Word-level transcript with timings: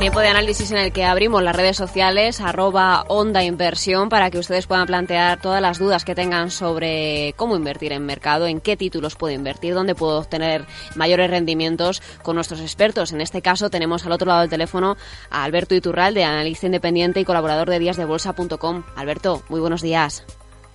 Tiempo 0.00 0.20
de 0.20 0.28
análisis 0.28 0.70
en 0.70 0.78
el 0.78 0.92
que 0.92 1.04
abrimos 1.04 1.42
las 1.42 1.54
redes 1.54 1.76
sociales, 1.76 2.40
arroba 2.40 3.04
onda 3.08 3.44
inversión, 3.44 4.08
para 4.08 4.30
que 4.30 4.38
ustedes 4.38 4.66
puedan 4.66 4.86
plantear 4.86 5.38
todas 5.42 5.60
las 5.60 5.78
dudas 5.78 6.06
que 6.06 6.14
tengan 6.14 6.50
sobre 6.50 7.34
cómo 7.36 7.54
invertir 7.54 7.92
en 7.92 8.06
mercado, 8.06 8.46
en 8.46 8.62
qué 8.62 8.78
títulos 8.78 9.14
puedo 9.14 9.34
invertir, 9.34 9.74
dónde 9.74 9.94
puedo 9.94 10.18
obtener 10.18 10.64
mayores 10.96 11.28
rendimientos 11.28 12.00
con 12.22 12.34
nuestros 12.34 12.60
expertos. 12.60 13.12
En 13.12 13.20
este 13.20 13.42
caso 13.42 13.68
tenemos 13.68 14.06
al 14.06 14.12
otro 14.12 14.28
lado 14.28 14.40
del 14.40 14.48
teléfono 14.48 14.96
a 15.28 15.44
Alberto 15.44 15.74
Iturralde, 15.74 16.24
analista 16.24 16.64
independiente 16.64 17.20
y 17.20 17.26
colaborador 17.26 17.68
de 17.68 17.78
díasdebolsa.com. 17.78 18.84
Alberto, 18.96 19.42
muy 19.50 19.60
buenos 19.60 19.82
días. 19.82 20.24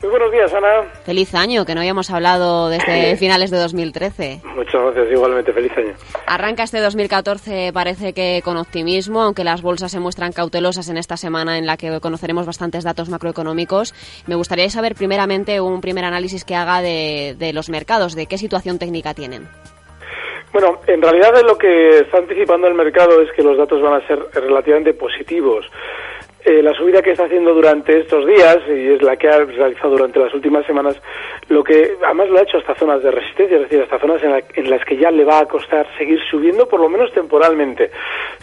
Muy 0.01 0.11
buenos 0.11 0.31
días, 0.31 0.53
Ana. 0.53 0.83
Feliz 1.05 1.33
año, 1.33 1.65
que 1.65 1.73
no 1.73 1.79
habíamos 1.79 2.11
hablado 2.11 2.69
desde 2.69 3.15
finales 3.17 3.49
de 3.49 3.57
2013. 3.57 4.41
Muchas 4.55 4.81
gracias, 4.81 5.11
igualmente, 5.11 5.53
feliz 5.53 5.71
año. 5.77 5.93
Arranca 6.27 6.63
este 6.63 6.79
2014, 6.79 7.71
parece 7.73 8.13
que 8.13 8.41
con 8.43 8.57
optimismo, 8.57 9.21
aunque 9.21 9.43
las 9.43 9.61
bolsas 9.61 9.91
se 9.91 9.99
muestran 9.99 10.33
cautelosas 10.33 10.89
en 10.89 10.97
esta 10.97 11.17
semana 11.17 11.57
en 11.57 11.65
la 11.65 11.77
que 11.77 11.99
conoceremos 12.01 12.45
bastantes 12.45 12.83
datos 12.83 13.09
macroeconómicos. 13.09 13.93
Me 14.27 14.35
gustaría 14.35 14.69
saber 14.69 14.95
primeramente 14.95 15.61
un 15.61 15.79
primer 15.81 16.03
análisis 16.03 16.43
que 16.43 16.55
haga 16.55 16.81
de, 16.81 17.35
de 17.37 17.53
los 17.53 17.69
mercados, 17.69 18.15
de 18.15 18.27
qué 18.27 18.37
situación 18.37 18.77
técnica 18.77 19.13
tienen. 19.13 19.47
Bueno, 20.55 20.79
en 20.87 21.01
realidad 21.01 21.33
lo 21.45 21.57
que 21.57 21.99
está 21.99 22.17
anticipando 22.17 22.67
el 22.67 22.75
mercado 22.75 23.21
es 23.21 23.29
que 23.33 23.43
los 23.43 23.57
datos 23.57 23.81
van 23.81 24.01
a 24.01 24.07
ser 24.07 24.19
relativamente 24.33 24.93
positivos. 24.93 25.65
Eh, 26.47 26.61
la 26.61 26.75
subida 26.75 27.01
que 27.01 27.09
está 27.09 27.23
haciendo 27.23 27.55
durante 27.55 28.01
estos 28.01 28.23
días, 28.27 28.59
y 28.67 28.89
es 28.93 29.01
la 29.01 29.17
que 29.17 29.27
ha 29.27 29.39
realizado 29.39 29.93
durante 29.93 30.19
las 30.19 30.31
últimas 30.31 30.63
semanas, 30.67 30.95
lo 31.49 31.63
que 31.63 31.93
además 32.03 32.29
lo 32.29 32.37
ha 32.37 32.43
hecho 32.43 32.59
hasta 32.59 32.75
zonas 32.75 33.01
de 33.01 33.09
resistencia, 33.09 33.57
es 33.57 33.63
decir, 33.63 33.81
hasta 33.81 33.97
zonas 33.97 34.21
en, 34.21 34.69
las 34.69 34.85
que 34.85 34.95
ya 34.95 35.09
le 35.09 35.25
va 35.25 35.39
a 35.39 35.47
costar 35.47 35.87
seguir 35.97 36.19
subiendo, 36.29 36.67
por 36.67 36.79
lo 36.79 36.87
menos 36.87 37.11
temporalmente. 37.13 37.89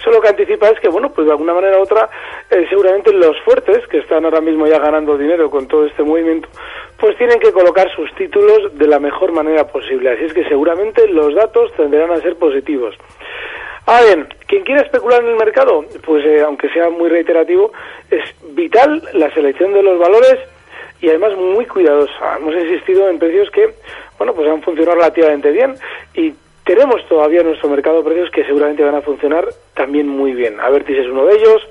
Solo 0.02 0.20
que 0.20 0.30
anticipa 0.30 0.68
es 0.70 0.80
que, 0.80 0.88
bueno, 0.88 1.12
pues 1.12 1.28
de 1.28 1.32
alguna 1.32 1.54
manera 1.54 1.78
u 1.78 1.82
otra, 1.82 2.10
eh, 2.50 2.66
seguramente 2.68 3.12
los 3.12 3.40
fuertes, 3.42 3.86
que 3.86 3.98
están 3.98 4.24
ahora 4.24 4.40
mismo 4.40 4.66
ya 4.66 4.80
ganando 4.80 5.16
dinero 5.16 5.48
con 5.48 5.68
todo 5.68 5.86
este 5.86 6.02
movimiento, 6.02 6.48
pues 6.98 7.16
tienen 7.18 7.38
que 7.38 7.52
colocar 7.52 7.88
sus 7.94 8.12
títulos 8.16 8.76
de 8.76 8.88
la 8.88 8.98
mejor 8.98 9.30
manera 9.30 9.68
posible. 9.68 10.10
Así 10.10 10.24
es 10.24 10.32
que 10.32 10.42
seguramente 10.48 11.06
los 11.06 11.36
datos 11.36 11.72
tenderán 11.76 12.10
a 12.10 12.16
ser 12.16 12.34
positivos. 12.34 12.96
Ah, 13.86 14.00
bien, 14.06 14.28
quien 14.52 14.64
quiera 14.64 14.82
especular 14.82 15.22
en 15.22 15.30
el 15.30 15.36
mercado, 15.36 15.82
pues 16.04 16.26
eh, 16.26 16.42
aunque 16.42 16.68
sea 16.68 16.90
muy 16.90 17.08
reiterativo, 17.08 17.72
es 18.10 18.22
vital 18.54 19.02
la 19.14 19.32
selección 19.32 19.72
de 19.72 19.82
los 19.82 19.98
valores 19.98 20.40
y 21.00 21.08
además 21.08 21.34
muy 21.38 21.64
cuidadosa. 21.64 22.36
Hemos 22.36 22.54
insistido 22.56 23.08
en 23.08 23.18
precios 23.18 23.50
que, 23.50 23.72
bueno, 24.18 24.34
pues 24.34 24.46
han 24.50 24.60
funcionado 24.60 24.98
relativamente 24.98 25.52
bien 25.52 25.74
y 26.12 26.34
tenemos 26.66 27.02
todavía 27.08 27.40
en 27.40 27.46
nuestro 27.46 27.70
mercado 27.70 28.04
precios 28.04 28.28
que 28.28 28.44
seguramente 28.44 28.84
van 28.84 28.96
a 28.96 29.00
funcionar 29.00 29.48
también 29.72 30.06
muy 30.06 30.34
bien. 30.34 30.60
Avertis 30.60 30.98
es 30.98 31.06
uno 31.06 31.24
de 31.24 31.36
ellos, 31.36 31.66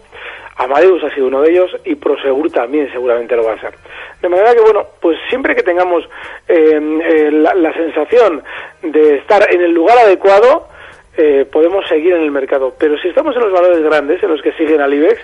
Amadeus 0.57 1.03
ha 1.03 1.13
sido 1.13 1.27
uno 1.27 1.43
de 1.43 1.51
ellos 1.51 1.69
y 1.85 1.93
Prosegur 1.93 2.51
también 2.51 2.91
seguramente 2.91 3.35
lo 3.35 3.43
va 3.43 3.53
a 3.53 3.61
ser. 3.61 3.75
De 4.23 4.27
manera 4.27 4.55
que, 4.55 4.61
bueno, 4.61 4.87
pues 4.99 5.19
siempre 5.29 5.55
que 5.55 5.61
tengamos 5.61 6.03
eh, 6.47 6.79
eh, 6.81 7.29
la 7.31 7.73
sensación 7.73 8.41
de 8.81 9.17
estar 9.17 9.53
en 9.53 9.61
el 9.61 9.71
lugar 9.71 9.99
adecuado, 9.99 10.70
eh, 11.17 11.45
podemos 11.51 11.87
seguir 11.87 12.13
en 12.13 12.21
el 12.21 12.31
mercado. 12.31 12.73
Pero 12.77 12.97
si 12.97 13.09
estamos 13.09 13.35
en 13.35 13.41
los 13.41 13.51
valores 13.51 13.81
grandes, 13.83 14.21
en 14.23 14.29
los 14.29 14.41
que 14.41 14.53
siguen 14.53 14.81
al 14.81 14.93
IBEX, 14.93 15.19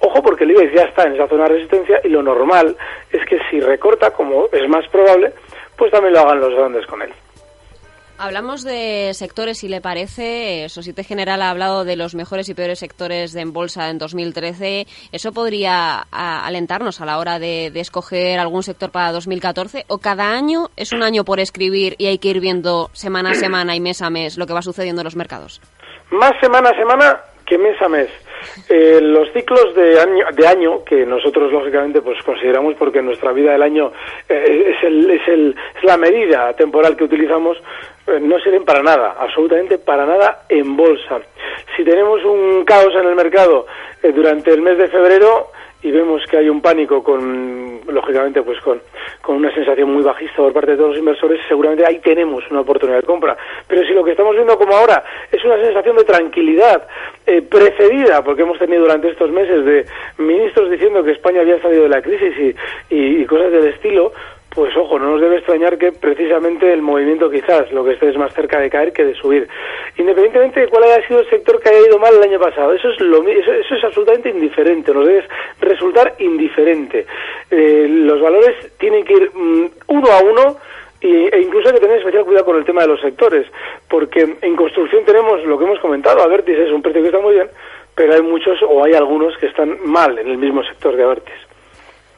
ojo 0.00 0.22
porque 0.22 0.44
el 0.44 0.52
IBEX 0.52 0.72
ya 0.74 0.82
está 0.84 1.04
en 1.04 1.14
esa 1.14 1.28
zona 1.28 1.44
de 1.44 1.54
resistencia 1.54 2.00
y 2.04 2.08
lo 2.08 2.22
normal 2.22 2.76
es 3.12 3.24
que 3.26 3.38
si 3.50 3.60
recorta, 3.60 4.10
como 4.12 4.48
es 4.52 4.68
más 4.68 4.86
probable, 4.88 5.32
pues 5.76 5.90
también 5.90 6.14
lo 6.14 6.20
hagan 6.20 6.40
los 6.40 6.54
grandes 6.54 6.86
con 6.86 7.02
él. 7.02 7.12
Hablamos 8.18 8.64
de 8.64 9.12
sectores, 9.12 9.58
si 9.58 9.68
le 9.68 9.82
parece. 9.82 10.68
Societe 10.70 11.04
General 11.04 11.42
ha 11.42 11.50
hablado 11.50 11.84
de 11.84 11.96
los 11.96 12.14
mejores 12.14 12.48
y 12.48 12.54
peores 12.54 12.78
sectores 12.78 13.32
de 13.32 13.42
en 13.42 13.52
bolsa 13.52 13.90
en 13.90 13.98
2013. 13.98 14.86
¿Eso 15.12 15.32
podría 15.32 16.06
alentarnos 16.10 17.00
a 17.00 17.06
la 17.06 17.18
hora 17.18 17.38
de, 17.38 17.66
escoger 17.74 18.38
algún 18.38 18.62
sector 18.62 18.90
para 18.90 19.12
2014? 19.12 19.84
¿O 19.88 19.98
cada 19.98 20.32
año 20.32 20.70
es 20.76 20.92
un 20.92 21.02
año 21.02 21.24
por 21.24 21.40
escribir 21.40 21.94
y 21.98 22.06
hay 22.06 22.18
que 22.18 22.28
ir 22.28 22.40
viendo 22.40 22.88
semana 22.92 23.30
a 23.30 23.34
semana 23.34 23.76
y 23.76 23.80
mes 23.80 24.00
a 24.00 24.08
mes 24.08 24.38
lo 24.38 24.46
que 24.46 24.54
va 24.54 24.62
sucediendo 24.62 25.02
en 25.02 25.04
los 25.04 25.16
mercados? 25.16 25.60
Más 26.10 26.32
semana 26.40 26.70
a 26.70 26.76
semana 26.76 27.20
que 27.44 27.58
mes 27.58 27.80
a 27.82 27.88
mes. 27.88 28.08
Eh, 28.68 29.00
los 29.00 29.32
ciclos 29.32 29.74
de 29.74 30.00
año, 30.00 30.24
de 30.32 30.46
año, 30.46 30.84
que 30.84 31.06
nosotros 31.06 31.52
lógicamente 31.52 32.02
pues 32.02 32.22
consideramos 32.22 32.74
porque 32.74 33.02
nuestra 33.02 33.32
vida 33.32 33.52
del 33.52 33.62
año 33.62 33.92
eh, 34.28 34.74
es, 34.74 34.84
el, 34.84 35.10
es, 35.10 35.28
el, 35.28 35.56
es 35.76 35.84
la 35.84 35.96
medida 35.96 36.52
temporal 36.54 36.96
que 36.96 37.04
utilizamos, 37.04 37.56
eh, 38.06 38.18
no 38.20 38.38
sirven 38.40 38.64
para 38.64 38.82
nada, 38.82 39.16
absolutamente 39.18 39.78
para 39.78 40.06
nada 40.06 40.42
en 40.48 40.76
bolsa. 40.76 41.20
Si 41.76 41.84
tenemos 41.84 42.24
un 42.24 42.64
caos 42.64 42.94
en 42.94 43.06
el 43.06 43.14
mercado 43.14 43.66
eh, 44.02 44.12
durante 44.12 44.50
el 44.52 44.62
mes 44.62 44.78
de 44.78 44.88
febrero 44.88 45.50
y 45.86 45.92
vemos 45.92 46.20
que 46.28 46.36
hay 46.36 46.48
un 46.48 46.60
pánico 46.60 47.00
con, 47.00 47.80
lógicamente, 47.86 48.42
pues 48.42 48.58
con, 48.60 48.82
con 49.22 49.36
una 49.36 49.54
sensación 49.54 49.92
muy 49.92 50.02
bajista 50.02 50.38
por 50.38 50.52
parte 50.52 50.72
de 50.72 50.78
todos 50.78 50.90
los 50.90 50.98
inversores, 50.98 51.40
seguramente 51.46 51.86
ahí 51.86 52.00
tenemos 52.00 52.42
una 52.50 52.62
oportunidad 52.62 52.98
de 52.98 53.06
compra. 53.06 53.36
Pero 53.68 53.86
si 53.86 53.94
lo 53.94 54.02
que 54.02 54.10
estamos 54.10 54.34
viendo 54.34 54.58
como 54.58 54.74
ahora 54.74 55.04
es 55.30 55.44
una 55.44 55.56
sensación 55.58 55.96
de 55.96 56.02
tranquilidad 56.02 56.88
eh, 57.24 57.40
precedida, 57.40 58.24
porque 58.24 58.42
hemos 58.42 58.58
tenido 58.58 58.82
durante 58.82 59.10
estos 59.10 59.30
meses 59.30 59.64
de 59.64 59.86
ministros 60.18 60.72
diciendo 60.72 61.04
que 61.04 61.12
España 61.12 61.42
había 61.42 61.62
salido 61.62 61.84
de 61.84 61.88
la 61.88 62.02
crisis 62.02 62.56
y, 62.90 63.22
y 63.22 63.24
cosas 63.24 63.52
del 63.52 63.68
estilo, 63.68 64.12
pues 64.56 64.74
ojo, 64.74 64.98
no 64.98 65.10
nos 65.10 65.20
debe 65.20 65.36
extrañar 65.36 65.76
que 65.76 65.92
precisamente 65.92 66.72
el 66.72 66.80
movimiento 66.80 67.30
quizás 67.30 67.70
lo 67.72 67.84
que 67.84 67.92
esté 67.92 68.08
es 68.08 68.16
más 68.16 68.32
cerca 68.32 68.58
de 68.58 68.70
caer 68.70 68.90
que 68.90 69.04
de 69.04 69.14
subir. 69.14 69.46
Independientemente 69.98 70.60
de 70.60 70.68
cuál 70.68 70.84
haya 70.84 71.06
sido 71.06 71.20
el 71.20 71.28
sector 71.28 71.60
que 71.60 71.68
haya 71.68 71.86
ido 71.86 71.98
mal 71.98 72.14
el 72.16 72.22
año 72.22 72.40
pasado, 72.40 72.72
eso 72.72 72.88
es, 72.88 72.98
lo, 72.98 73.22
eso, 73.28 73.52
es 73.52 73.84
absolutamente 73.84 74.30
indiferente, 74.30 74.94
nos 74.94 75.06
debe 75.06 75.24
resultar 75.60 76.14
indiferente. 76.20 77.04
Eh, 77.50 77.86
los 77.86 78.18
valores 78.18 78.72
tienen 78.78 79.04
que 79.04 79.12
ir 79.12 79.30
mm, 79.34 79.66
uno 79.88 80.10
a 80.10 80.22
uno 80.22 80.56
e 81.02 81.38
incluso 81.38 81.68
hay 81.68 81.74
que 81.74 81.80
tener 81.80 81.98
especial 81.98 82.24
cuidado 82.24 82.46
con 82.46 82.56
el 82.56 82.64
tema 82.64 82.80
de 82.80 82.88
los 82.88 83.00
sectores, 83.02 83.46
porque 83.90 84.36
en 84.40 84.56
construcción 84.56 85.04
tenemos 85.04 85.44
lo 85.44 85.58
que 85.58 85.64
hemos 85.64 85.80
comentado, 85.80 86.22
Avertis 86.22 86.56
es 86.56 86.72
un 86.72 86.80
precio 86.80 87.02
que 87.02 87.08
está 87.08 87.20
muy 87.20 87.34
bien, 87.34 87.48
pero 87.94 88.14
hay 88.14 88.22
muchos 88.22 88.58
o 88.62 88.82
hay 88.82 88.94
algunos 88.94 89.36
que 89.36 89.46
están 89.46 89.76
mal 89.84 90.18
en 90.18 90.28
el 90.28 90.38
mismo 90.38 90.64
sector 90.64 90.96
de 90.96 91.04
Avertis. 91.04 91.45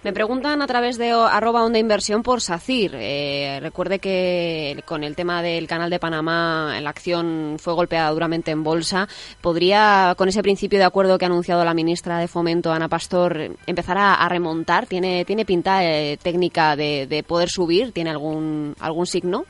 Me 0.04 0.12
preguntan 0.12 0.62
a 0.62 0.66
través 0.68 0.96
de 0.96 1.10
arroba 1.10 1.64
onda 1.64 1.80
inversión 1.80 2.22
por 2.22 2.40
SACIR. 2.40 2.92
Eh, 2.94 3.58
recuerde 3.60 3.98
que 3.98 4.80
con 4.84 5.02
el 5.02 5.16
tema 5.16 5.42
del 5.42 5.66
canal 5.66 5.90
de 5.90 5.98
Panamá 5.98 6.78
la 6.80 6.90
acción 6.90 7.56
fue 7.58 7.72
golpeada 7.74 8.08
duramente 8.10 8.52
en 8.52 8.62
bolsa. 8.62 9.08
¿Podría, 9.40 10.14
con 10.16 10.28
ese 10.28 10.40
principio 10.40 10.78
de 10.78 10.84
acuerdo 10.84 11.18
que 11.18 11.24
ha 11.24 11.28
anunciado 11.28 11.64
la 11.64 11.74
ministra 11.74 12.18
de 12.18 12.28
Fomento, 12.28 12.70
Ana 12.70 12.88
Pastor, 12.88 13.50
empezar 13.66 13.96
a, 13.98 14.28
remontar? 14.28 14.86
¿Tiene, 14.86 15.24
tiene 15.24 15.44
pinta 15.44 15.84
eh, 15.84 16.16
técnica 16.22 16.76
de, 16.76 17.24
poder 17.26 17.48
subir? 17.48 17.92
¿Tiene 17.92 18.10
algún, 18.10 18.76
algún 18.78 19.06
signo? 19.06 19.46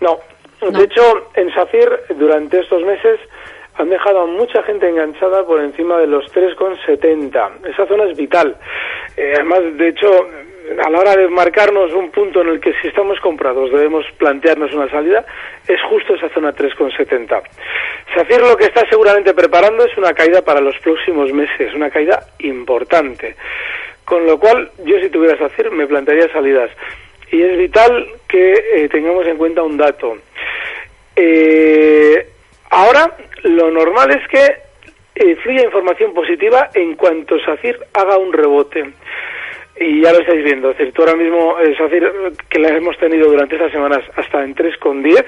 No. 0.00 0.16
no. 0.62 0.78
De 0.78 0.84
hecho, 0.84 1.02
en 1.34 1.52
SACIR 1.52 2.16
durante 2.16 2.60
estos 2.60 2.84
meses 2.84 3.18
han 3.78 3.90
dejado 3.90 4.22
a 4.22 4.26
mucha 4.26 4.62
gente 4.64 4.88
enganchada 4.88 5.44
por 5.46 5.60
encima 5.60 5.98
de 5.98 6.06
los 6.06 6.24
3,70. 6.34 7.68
Esa 7.70 7.86
zona 7.86 8.04
es 8.04 8.16
vital. 8.16 8.56
Eh, 9.16 9.32
además, 9.36 9.60
de 9.76 9.88
hecho, 9.88 10.10
a 10.84 10.90
la 10.90 10.98
hora 10.98 11.16
de 11.16 11.28
marcarnos 11.28 11.92
un 11.92 12.10
punto 12.10 12.42
en 12.42 12.48
el 12.48 12.60
que 12.60 12.72
si 12.80 12.88
estamos 12.88 13.18
comprados 13.20 13.70
debemos 13.70 14.04
plantearnos 14.18 14.72
una 14.72 14.90
salida, 14.90 15.24
es 15.66 15.80
justo 15.88 16.14
esa 16.14 16.28
zona 16.30 16.54
3,70. 16.54 17.42
SACIR 18.14 18.40
lo 18.42 18.56
que 18.56 18.64
está 18.64 18.88
seguramente 18.88 19.32
preparando 19.34 19.84
es 19.84 19.96
una 19.96 20.12
caída 20.12 20.42
para 20.42 20.60
los 20.60 20.76
próximos 20.78 21.32
meses, 21.32 21.74
una 21.74 21.90
caída 21.90 22.20
importante. 22.40 23.36
Con 24.04 24.26
lo 24.26 24.38
cual, 24.38 24.70
yo 24.84 24.98
si 25.00 25.08
tuviera 25.10 25.38
SACIR 25.38 25.70
me 25.70 25.86
plantearía 25.86 26.32
salidas. 26.32 26.70
Y 27.30 27.42
es 27.42 27.58
vital 27.58 28.06
que 28.26 28.52
eh, 28.52 28.88
tengamos 28.88 29.26
en 29.26 29.36
cuenta 29.36 29.62
un 29.62 29.76
dato. 29.76 30.16
Eh, 31.14 32.26
ahora 32.70 33.16
lo 33.42 33.70
normal 33.70 34.10
es 34.10 34.28
que 34.28 34.68
eh, 35.14 35.36
fluya 35.42 35.64
información 35.64 36.14
positiva 36.14 36.70
en 36.74 36.94
cuanto 36.94 37.38
SACIR 37.40 37.78
haga 37.94 38.18
un 38.18 38.32
rebote. 38.32 38.92
Y 39.80 40.02
ya 40.02 40.12
lo 40.12 40.20
estáis 40.20 40.44
viendo, 40.44 40.70
es 40.70 40.78
decir, 40.78 40.92
tú 40.92 41.02
ahora 41.02 41.16
mismo, 41.16 41.58
eh, 41.60 41.74
SACIR, 41.76 42.32
que 42.48 42.58
la 42.58 42.68
hemos 42.70 42.96
tenido 42.98 43.28
durante 43.30 43.56
estas 43.56 43.72
semanas 43.72 44.00
hasta 44.16 44.42
en 44.42 44.54
3,10, 44.54 45.24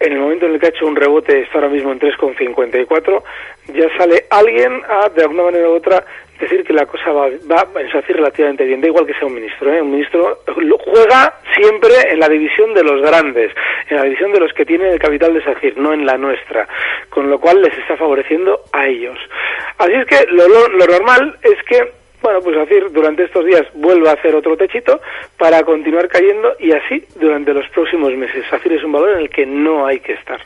en 0.00 0.12
el 0.12 0.18
momento 0.18 0.46
en 0.46 0.54
el 0.54 0.60
que 0.60 0.66
ha 0.66 0.70
hecho 0.70 0.86
un 0.86 0.96
rebote, 0.96 1.42
está 1.42 1.58
ahora 1.58 1.68
mismo 1.68 1.92
en 1.92 2.00
3,54, 2.00 3.22
ya 3.74 3.96
sale 3.98 4.24
alguien 4.30 4.82
a, 4.88 5.10
de 5.10 5.22
alguna 5.22 5.44
manera 5.44 5.68
u 5.68 5.74
otra, 5.74 6.04
decir 6.40 6.64
que 6.64 6.72
la 6.72 6.86
cosa 6.86 7.10
va, 7.12 7.28
va 7.50 7.60
a 7.60 7.92
SACIR 7.92 8.16
relativamente 8.16 8.64
bien, 8.64 8.80
da 8.80 8.88
igual 8.88 9.06
que 9.06 9.14
sea 9.14 9.26
un 9.26 9.34
ministro, 9.34 9.72
¿eh? 9.72 9.80
un 9.80 9.92
ministro 9.92 10.40
juega 10.84 11.34
siempre 11.54 11.92
en 12.10 12.20
la 12.20 12.28
división 12.28 12.74
de 12.74 12.82
los 12.82 13.00
grandes, 13.02 13.52
en 13.88 13.96
la 13.96 14.04
división 14.04 14.32
de 14.32 14.40
los 14.40 14.52
que 14.52 14.64
tienen 14.64 14.92
el 14.92 14.98
capital 14.98 15.34
de 15.34 15.44
SACIR, 15.44 15.76
no 15.78 15.92
en 15.92 16.06
la 16.06 16.16
nuestra, 16.16 16.68
con 17.08 17.28
lo 17.28 17.38
cual 17.38 17.62
les 17.62 17.76
está 17.78 17.96
favoreciendo 17.96 18.60
a 18.72 18.86
ellos. 18.86 19.18
Así 19.78 19.92
es 19.92 20.06
que 20.06 20.26
lo, 20.30 20.48
lo 20.48 20.86
normal 20.86 21.36
es 21.42 21.62
que 21.64 22.00
bueno, 22.22 22.40
pues 22.42 22.54
SACIR 22.54 22.92
durante 22.92 23.24
estos 23.24 23.46
días 23.46 23.66
vuelva 23.74 24.10
a 24.10 24.14
hacer 24.14 24.34
otro 24.34 24.56
techito 24.56 25.00
para 25.38 25.62
continuar 25.62 26.06
cayendo 26.08 26.54
y 26.58 26.72
así 26.72 27.04
durante 27.16 27.54
los 27.54 27.66
próximos 27.68 28.12
meses. 28.14 28.44
SACIR 28.50 28.74
es 28.74 28.84
un 28.84 28.92
valor 28.92 29.10
en 29.12 29.20
el 29.20 29.30
que 29.30 29.46
no 29.46 29.86
hay 29.86 30.00
que 30.00 30.12
estar. 30.12 30.40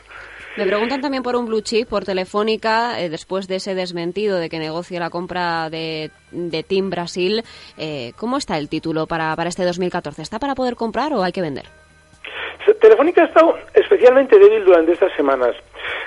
Me 0.57 0.65
preguntan 0.65 1.01
también 1.01 1.21
por 1.21 1.35
un 1.35 1.45
blue 1.45 1.61
chip, 1.61 1.89
por 1.89 2.05
Telefónica, 2.05 2.99
eh, 3.01 3.09
después 3.09 3.47
de 3.47 3.57
ese 3.57 3.75
desmentido 3.75 4.37
de 4.37 4.49
que 4.49 4.57
negocie 4.57 4.99
la 4.99 5.09
compra 5.09 5.69
de, 5.69 6.11
de 6.31 6.63
Team 6.63 6.89
Brasil. 6.89 7.43
Eh, 7.77 8.13
¿Cómo 8.15 8.37
está 8.37 8.57
el 8.57 8.69
título 8.69 9.05
para, 9.05 9.35
para 9.35 9.49
este 9.49 9.65
2014? 9.65 10.21
¿Está 10.21 10.39
para 10.39 10.55
poder 10.55 10.75
comprar 10.75 11.13
o 11.13 11.23
hay 11.23 11.33
que 11.33 11.41
vender? 11.41 11.65
Telefónica 12.85 13.23
ha 13.23 13.25
estado 13.25 13.57
especialmente 13.73 14.37
débil 14.37 14.63
durante 14.63 14.93
estas 14.93 15.11
semanas. 15.15 15.55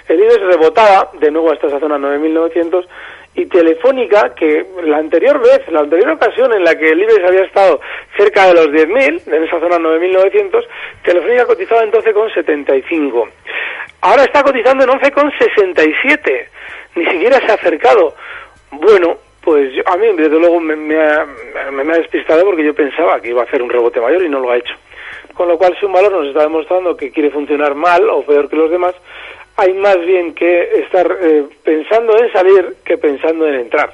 El 0.08 0.20
IBEX 0.20 0.40
rebotaba 0.42 1.10
de 1.20 1.30
nuevo 1.30 1.52
hasta 1.52 1.66
esa 1.66 1.80
zona 1.80 1.98
9.900 1.98 2.86
y 3.38 3.46
Telefónica, 3.46 4.34
que 4.34 4.66
la 4.82 4.98
anterior 4.98 5.40
vez, 5.40 5.60
la 5.68 5.80
anterior 5.80 6.10
ocasión 6.10 6.52
en 6.52 6.64
la 6.64 6.76
que 6.76 6.90
el 6.90 7.00
IBEX 7.00 7.24
había 7.24 7.44
estado 7.44 7.80
cerca 8.16 8.46
de 8.48 8.54
los 8.54 8.66
10.000, 8.66 9.32
en 9.32 9.44
esa 9.44 9.60
zona 9.60 9.76
9.900, 9.76 10.66
Telefónica 11.04 11.46
cotizaba 11.46 11.84
en 11.84 11.92
12,75. 11.92 13.28
Ahora 14.00 14.24
está 14.24 14.42
cotizando 14.42 14.82
en 14.82 14.90
11,67. 14.90 16.46
Ni 16.96 17.06
siquiera 17.06 17.38
se 17.38 17.52
ha 17.52 17.54
acercado. 17.54 18.14
Bueno, 18.72 19.18
pues 19.40 19.72
a 19.86 19.96
mí 19.96 20.06
desde 20.16 20.38
luego 20.38 20.58
me, 20.58 20.74
me, 20.74 21.00
ha, 21.00 21.24
me, 21.70 21.92
ha, 21.92 21.98
despistado 21.98 22.44
porque 22.44 22.64
yo 22.64 22.74
pensaba 22.74 23.20
que 23.20 23.28
iba 23.28 23.42
a 23.42 23.44
hacer 23.44 23.62
un 23.62 23.70
rebote 23.70 24.00
mayor 24.00 24.22
y 24.24 24.28
no 24.28 24.40
lo 24.40 24.50
ha 24.50 24.56
hecho. 24.56 24.74
Con 25.34 25.46
lo 25.46 25.56
cual, 25.56 25.76
si 25.78 25.86
un 25.86 25.92
valor 25.92 26.10
nos 26.10 26.26
está 26.26 26.42
demostrando 26.42 26.96
que 26.96 27.12
quiere 27.12 27.30
funcionar 27.30 27.76
mal 27.76 28.10
o 28.10 28.22
peor 28.22 28.48
que 28.48 28.56
los 28.56 28.68
demás, 28.68 28.96
hay 29.58 29.74
más 29.74 29.98
bien 30.06 30.34
que 30.34 30.62
estar 30.84 31.18
eh, 31.20 31.44
pensando 31.64 32.16
en 32.16 32.32
salir 32.32 32.76
que 32.84 32.96
pensando 32.96 33.44
en 33.46 33.56
entrar. 33.56 33.90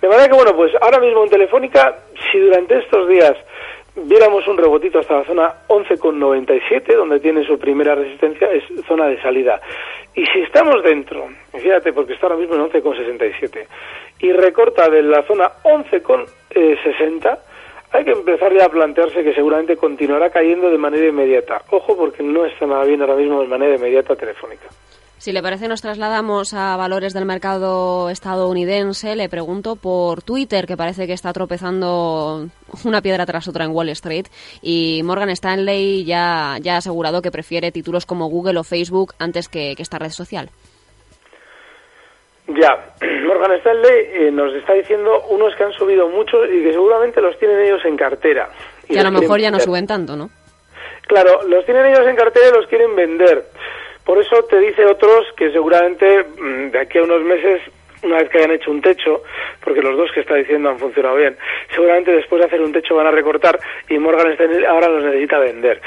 De 0.00 0.08
manera 0.08 0.28
que, 0.28 0.34
bueno, 0.34 0.56
pues 0.56 0.72
ahora 0.80 0.98
mismo 1.00 1.22
en 1.22 1.30
Telefónica, 1.30 1.98
si 2.32 2.38
durante 2.38 2.78
estos 2.78 3.06
días 3.06 3.34
viéramos 3.94 4.48
un 4.48 4.56
rebotito 4.56 4.98
hasta 4.98 5.18
la 5.18 5.24
zona 5.24 5.54
11,97, 5.68 6.94
donde 6.94 7.20
tiene 7.20 7.46
su 7.46 7.58
primera 7.58 7.94
resistencia, 7.94 8.50
es 8.50 8.64
zona 8.86 9.06
de 9.06 9.20
salida. 9.20 9.60
Y 10.14 10.24
si 10.26 10.40
estamos 10.40 10.82
dentro, 10.82 11.28
fíjate, 11.52 11.92
porque 11.92 12.14
está 12.14 12.28
ahora 12.28 12.38
mismo 12.38 12.54
en 12.54 12.70
11,67, 12.70 13.66
y 14.20 14.32
recorta 14.32 14.88
de 14.88 15.02
la 15.02 15.22
zona 15.24 15.50
11,60, 15.62 17.38
hay 17.92 18.04
que 18.04 18.12
empezar 18.12 18.52
ya 18.54 18.64
a 18.64 18.70
plantearse 18.70 19.22
que 19.22 19.34
seguramente 19.34 19.76
continuará 19.76 20.30
cayendo 20.30 20.70
de 20.70 20.78
manera 20.78 21.06
inmediata. 21.06 21.62
Ojo, 21.70 21.96
porque 21.96 22.22
no 22.22 22.46
está 22.46 22.66
nada 22.66 22.84
bien 22.84 23.02
ahora 23.02 23.16
mismo 23.16 23.42
de 23.42 23.48
manera 23.48 23.76
inmediata 23.76 24.16
telefónica. 24.16 24.66
Si 25.18 25.32
le 25.32 25.42
parece, 25.42 25.66
nos 25.66 25.80
trasladamos 25.80 26.52
a 26.52 26.76
valores 26.76 27.14
del 27.14 27.24
mercado 27.24 28.10
estadounidense. 28.10 29.16
Le 29.16 29.30
pregunto 29.30 29.74
por 29.76 30.22
Twitter, 30.22 30.66
que 30.66 30.76
parece 30.76 31.06
que 31.06 31.14
está 31.14 31.32
tropezando 31.32 32.46
una 32.84 33.00
piedra 33.00 33.24
tras 33.24 33.48
otra 33.48 33.64
en 33.64 33.70
Wall 33.70 33.88
Street. 33.90 34.26
Y 34.60 35.00
Morgan 35.04 35.30
Stanley 35.30 36.04
ya, 36.04 36.56
ya 36.60 36.74
ha 36.74 36.78
asegurado 36.78 37.22
que 37.22 37.30
prefiere 37.30 37.72
títulos 37.72 38.04
como 38.04 38.28
Google 38.28 38.58
o 38.58 38.64
Facebook 38.64 39.14
antes 39.18 39.48
que, 39.48 39.74
esta 39.78 39.98
red 39.98 40.10
social. 40.10 40.50
Ya, 42.48 42.94
Morgan 43.26 43.52
Stanley 43.52 44.06
eh, 44.12 44.30
nos 44.30 44.54
está 44.54 44.74
diciendo 44.74 45.22
unos 45.30 45.56
que 45.56 45.64
han 45.64 45.72
subido 45.72 46.08
mucho 46.08 46.44
y 46.44 46.62
que 46.62 46.72
seguramente 46.72 47.22
los 47.22 47.38
tienen 47.38 47.58
ellos 47.62 47.80
en 47.86 47.96
cartera. 47.96 48.50
Y, 48.86 48.98
a 48.98 49.02
lo 49.02 49.10
mejor 49.10 49.40
ya 49.40 49.50
no 49.50 49.60
suben 49.60 49.86
tanto, 49.86 50.14
¿no? 50.14 50.28
Claro, 51.08 51.42
los 51.48 51.64
tienen 51.64 51.86
ellos 51.86 52.06
en 52.06 52.16
cartera 52.16 52.48
y 52.48 52.52
los 52.52 52.66
quieren 52.66 52.94
vender. 52.94 53.46
Por 54.06 54.18
eso 54.18 54.42
te 54.44 54.60
dice 54.60 54.86
otros 54.86 55.26
que 55.36 55.50
seguramente 55.50 56.24
mm, 56.24 56.70
de 56.70 56.78
aquí 56.78 56.98
a 56.98 57.02
unos 57.02 57.22
meses 57.22 57.60
una 58.02 58.18
vez 58.18 58.28
que 58.28 58.38
hayan 58.38 58.52
hecho 58.52 58.70
un 58.70 58.80
techo, 58.80 59.22
porque 59.62 59.82
los 59.82 59.96
dos 59.96 60.12
que 60.12 60.20
está 60.20 60.36
diciendo 60.36 60.68
han 60.68 60.78
funcionado 60.78 61.16
bien, 61.16 61.36
seguramente 61.74 62.12
después 62.12 62.40
de 62.40 62.46
hacer 62.46 62.60
un 62.60 62.72
techo 62.72 62.94
van 62.94 63.06
a 63.06 63.10
recortar 63.10 63.58
y 63.88 63.98
Morgan 63.98 64.30
Stanley 64.32 64.64
ahora 64.64 64.88
los 64.88 65.02
necesita 65.02 65.38
vender. 65.40 65.80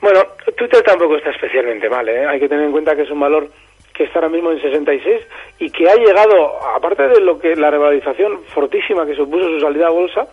Bueno, 0.00 0.20
Twitter 0.56 0.82
tampoco 0.82 1.16
está 1.16 1.30
especialmente 1.30 1.88
mal, 1.88 2.08
¿eh? 2.08 2.26
hay 2.26 2.40
que 2.40 2.48
tener 2.48 2.64
en 2.64 2.72
cuenta 2.72 2.96
que 2.96 3.02
es 3.02 3.10
un 3.10 3.20
valor 3.20 3.48
que 3.94 4.04
está 4.04 4.18
ahora 4.18 4.30
mismo 4.30 4.50
en 4.50 4.60
66 4.60 5.20
y 5.58 5.70
que 5.70 5.88
ha 5.88 5.94
llegado, 5.94 6.58
aparte 6.74 7.06
de 7.06 7.20
lo 7.20 7.38
que 7.38 7.54
la 7.54 7.70
revalorización 7.70 8.40
fortísima 8.46 9.06
que 9.06 9.14
supuso 9.14 9.46
su 9.46 9.60
salida 9.60 9.88
a 9.88 9.90
bolsa, 9.90 10.26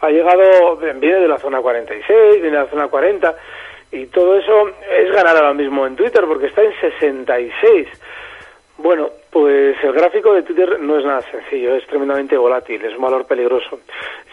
ha 0.00 0.10
llegado, 0.10 0.76
viene 0.76 1.20
de 1.20 1.28
la 1.28 1.38
zona 1.38 1.60
46, 1.60 2.42
viene 2.42 2.50
de 2.50 2.64
la 2.64 2.66
zona 2.66 2.88
40, 2.88 3.34
y 3.94 4.06
todo 4.06 4.36
eso 4.36 4.70
es 4.90 5.12
ganar 5.12 5.36
ahora 5.36 5.54
mismo 5.54 5.86
en 5.86 5.94
Twitter 5.94 6.24
porque 6.26 6.46
está 6.46 6.62
en 6.62 6.72
66. 6.80 7.88
Bueno, 8.78 9.08
pues 9.30 9.76
el 9.84 9.92
gráfico 9.92 10.34
de 10.34 10.42
Twitter 10.42 10.80
no 10.80 10.98
es 10.98 11.04
nada 11.04 11.20
sencillo, 11.22 11.76
es 11.76 11.86
tremendamente 11.86 12.36
volátil, 12.36 12.84
es 12.84 12.94
un 12.96 13.02
valor 13.02 13.24
peligroso. 13.24 13.78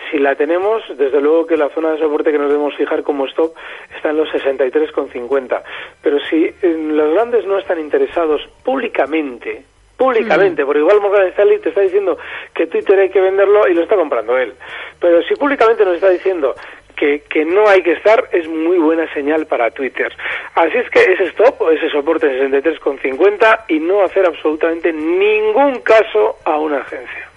Si 0.09 0.17
la 0.17 0.35
tenemos, 0.35 0.81
desde 0.97 1.21
luego 1.21 1.45
que 1.45 1.55
la 1.55 1.69
zona 1.69 1.91
de 1.91 1.99
soporte 1.99 2.31
que 2.31 2.39
nos 2.39 2.49
debemos 2.49 2.75
fijar 2.75 3.03
como 3.03 3.27
stop 3.27 3.53
está 3.95 4.09
en 4.09 4.17
los 4.17 4.29
63,50. 4.29 5.61
Pero 6.01 6.19
si 6.21 6.53
los 6.63 7.13
grandes 7.13 7.45
no 7.45 7.59
están 7.59 7.79
interesados 7.79 8.41
públicamente, 8.63 9.63
públicamente, 9.95 10.63
mm. 10.63 10.65
porque 10.65 10.79
igual 10.79 10.99
Morgan 10.99 11.27
Stanley 11.27 11.59
te 11.59 11.69
está 11.69 11.81
diciendo 11.81 12.17
que 12.55 12.65
Twitter 12.65 12.97
hay 12.97 13.09
que 13.11 13.21
venderlo 13.21 13.67
y 13.67 13.75
lo 13.75 13.83
está 13.83 13.95
comprando 13.95 14.35
él. 14.35 14.53
Pero 14.99 15.21
si 15.21 15.35
públicamente 15.35 15.85
nos 15.85 15.95
está 15.95 16.09
diciendo 16.09 16.55
que, 17.01 17.45
no 17.45 17.67
hay 17.67 17.81
que 17.81 17.93
estar 17.93 18.29
es 18.31 18.47
muy 18.47 18.77
buena 18.77 19.11
señal 19.13 19.47
para 19.47 19.71
Twitter. 19.71 20.15
Así 20.53 20.77
es 20.77 20.89
que 20.91 20.99
ese 20.99 21.23
stop, 21.25 21.69
ese 21.71 21.89
soporte 21.89 22.27
63,50 22.27 23.65
y 23.69 23.79
no 23.79 24.03
hacer 24.03 24.25
absolutamente 24.25 24.93
ningún 24.93 25.79
caso 25.81 26.37
a 26.45 26.57
una 26.57 26.77
agencia. 26.77 27.30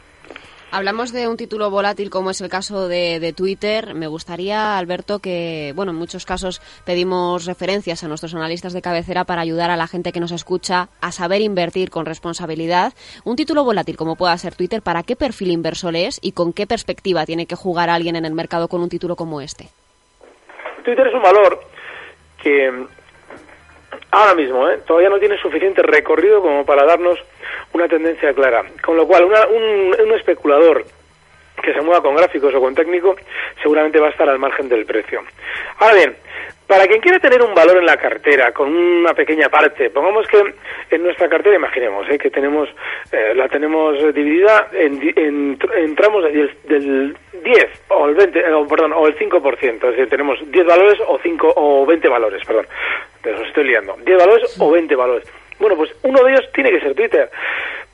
Hablamos 0.74 1.12
de 1.12 1.28
un 1.28 1.36
título 1.36 1.70
volátil 1.70 2.10
como 2.10 2.30
es 2.30 2.40
el 2.40 2.48
caso 2.48 2.88
de, 2.88 3.32
Twitter. 3.36 3.94
Me 3.94 4.08
gustaría, 4.08 4.76
Alberto, 4.76 5.20
que, 5.20 5.72
bueno, 5.76 5.92
en 5.92 5.98
muchos 5.98 6.26
casos 6.26 6.60
pedimos 6.84 7.44
referencias 7.44 8.02
a 8.02 8.08
nuestros 8.08 8.34
analistas 8.34 8.72
de 8.72 8.82
cabecera 8.82 9.22
para 9.22 9.40
ayudar 9.40 9.70
a 9.70 9.76
la 9.76 9.86
gente 9.86 10.10
que 10.10 10.18
nos 10.18 10.32
escucha 10.32 10.88
a 11.00 11.12
saber 11.12 11.42
invertir 11.42 11.90
con 11.90 12.06
responsabilidad. 12.06 12.92
Un 13.22 13.36
título 13.36 13.62
volátil 13.62 13.96
como 13.96 14.16
pueda 14.16 14.36
ser 14.36 14.56
Twitter, 14.56 14.82
¿para 14.82 15.04
qué 15.04 15.14
perfil 15.14 15.52
inversor 15.52 15.94
es 15.94 16.18
y 16.20 16.32
con 16.32 16.52
qué 16.52 16.66
perspectiva 16.66 17.24
tiene 17.24 17.46
que 17.46 17.54
jugar 17.54 17.88
alguien 17.88 18.16
en 18.16 18.24
el 18.24 18.34
mercado 18.34 18.66
con 18.66 18.82
un 18.82 18.88
título 18.88 19.14
como 19.14 19.40
este? 19.40 19.68
Twitter 20.84 21.06
es 21.06 21.14
un 21.14 21.22
valor 21.22 21.60
que 22.42 22.88
ahora 24.14 24.34
mismo 24.34 24.68
¿eh? 24.68 24.78
todavía 24.86 25.08
no 25.08 25.18
tiene 25.18 25.36
suficiente 25.38 25.82
recorrido 25.82 26.40
como 26.40 26.64
para 26.64 26.86
darnos 26.86 27.18
una 27.72 27.88
tendencia 27.88 28.32
clara. 28.32 28.64
Con 28.82 28.96
lo 28.96 29.06
cual, 29.06 29.24
un, 29.24 29.96
un 30.00 30.14
especulador 30.14 30.84
que 31.62 31.72
se 31.72 31.80
mueva 31.80 32.02
con 32.02 32.14
gráficos 32.14 32.54
o 32.54 32.60
con 32.60 32.74
técnico 32.74 33.16
seguramente 33.62 33.98
va 33.98 34.08
a 34.08 34.10
estar 34.10 34.28
al 34.28 34.38
margen 34.38 34.68
del 34.68 34.84
precio. 34.84 35.22
Ahora 35.78 35.94
bien, 35.94 36.16
para 36.66 36.86
quien 36.86 37.00
quiere 37.00 37.20
tener 37.20 37.42
un 37.42 37.54
valor 37.54 37.76
en 37.76 37.86
la 37.86 37.96
cartera, 37.96 38.52
con 38.52 38.74
una 38.74 39.12
pequeña 39.12 39.48
parte, 39.48 39.90
pongamos 39.90 40.26
que 40.28 40.42
en 40.90 41.02
nuestra 41.02 41.28
cartera, 41.28 41.56
imaginemos, 41.56 42.08
¿eh? 42.10 42.18
que 42.18 42.30
tenemos, 42.30 42.68
eh, 43.12 43.34
la 43.34 43.48
tenemos 43.48 43.98
dividida 44.14 44.68
en, 44.72 45.12
en, 45.16 45.94
tramos 45.94 46.24
del 46.64 47.16
10 47.44 47.66
o 47.88 48.08
el 48.08 48.14
20, 48.14 48.38
eh, 48.38 48.44
perdón, 48.68 48.92
o 48.94 49.06
el 49.06 49.16
5%, 49.16 49.74
es 49.74 49.80
decir, 49.80 50.08
tenemos 50.08 50.38
10 50.50 50.66
valores 50.66 50.98
o 51.06 51.18
5 51.22 51.52
o 51.54 51.84
20 51.84 52.08
valores, 52.08 52.44
perdón, 52.46 52.66
os 53.32 53.46
estoy 53.46 53.64
liando, 53.64 53.96
10 54.04 54.18
valores 54.18 54.60
o 54.60 54.70
20 54.70 54.94
valores. 54.96 55.28
Bueno, 55.58 55.76
pues 55.76 55.90
uno 56.02 56.22
de 56.22 56.32
ellos 56.32 56.50
tiene 56.52 56.70
que 56.70 56.80
ser 56.80 56.94
Twitter, 56.94 57.30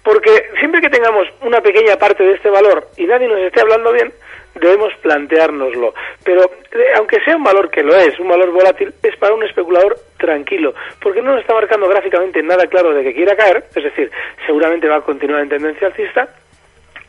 porque 0.02 0.50
siempre 0.58 0.80
que 0.80 0.88
tengamos 0.88 1.28
una 1.42 1.60
pequeña 1.60 1.96
parte 1.96 2.22
de 2.22 2.34
este 2.34 2.48
valor 2.48 2.88
y 2.96 3.04
nadie 3.04 3.28
nos 3.28 3.38
esté 3.40 3.60
hablando 3.60 3.92
bien, 3.92 4.12
debemos 4.54 4.92
planteárnoslo. 5.02 5.94
Pero 6.24 6.50
eh, 6.72 6.84
aunque 6.96 7.20
sea 7.20 7.36
un 7.36 7.44
valor 7.44 7.70
que 7.70 7.82
lo 7.82 7.94
es, 7.94 8.18
un 8.18 8.28
valor 8.28 8.50
volátil, 8.50 8.92
es 9.02 9.16
para 9.16 9.34
un 9.34 9.42
especulador 9.42 9.96
tranquilo, 10.18 10.74
porque 11.00 11.22
no 11.22 11.32
nos 11.32 11.42
está 11.42 11.54
marcando 11.54 11.88
gráficamente 11.88 12.42
nada 12.42 12.66
claro 12.66 12.92
de 12.94 13.02
que 13.02 13.14
quiera 13.14 13.36
caer, 13.36 13.64
es 13.74 13.84
decir, 13.84 14.10
seguramente 14.46 14.88
va 14.88 14.96
a 14.96 15.02
continuar 15.02 15.42
en 15.42 15.48
tendencia 15.48 15.88
alcista, 15.88 16.28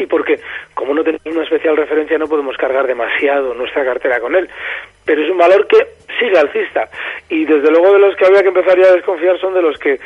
y 0.02 0.08
porque 0.08 0.40
como 0.74 0.94
no 0.94 1.04
tenemos 1.04 1.26
una 1.26 1.44
especial 1.44 1.78
referencia 1.78 2.18
no 2.18 2.28
podemos 2.28 2.58
cargar 2.58 2.88
demasiado 2.88 3.54
nuestra 3.54 3.86
cartera 3.86 4.20
con 4.20 4.36
él. 4.36 4.50
Pero 5.06 5.24
es 5.24 5.30
un 5.30 5.38
valor 5.38 5.68
que 5.68 5.78
sigue 6.20 6.38
alcista 6.38 6.90
y 7.30 7.46
desde 7.46 7.72
luego 7.72 7.94
de 7.94 8.00
los 8.00 8.16
que 8.16 8.26
había 8.26 8.42
que 8.42 8.50
empezar 8.50 8.78
ya 8.78 8.88
a 8.88 8.96
desconfiar 8.96 9.40
son 9.40 9.54
de 9.54 9.62
los 9.62 9.78
que 9.78 10.00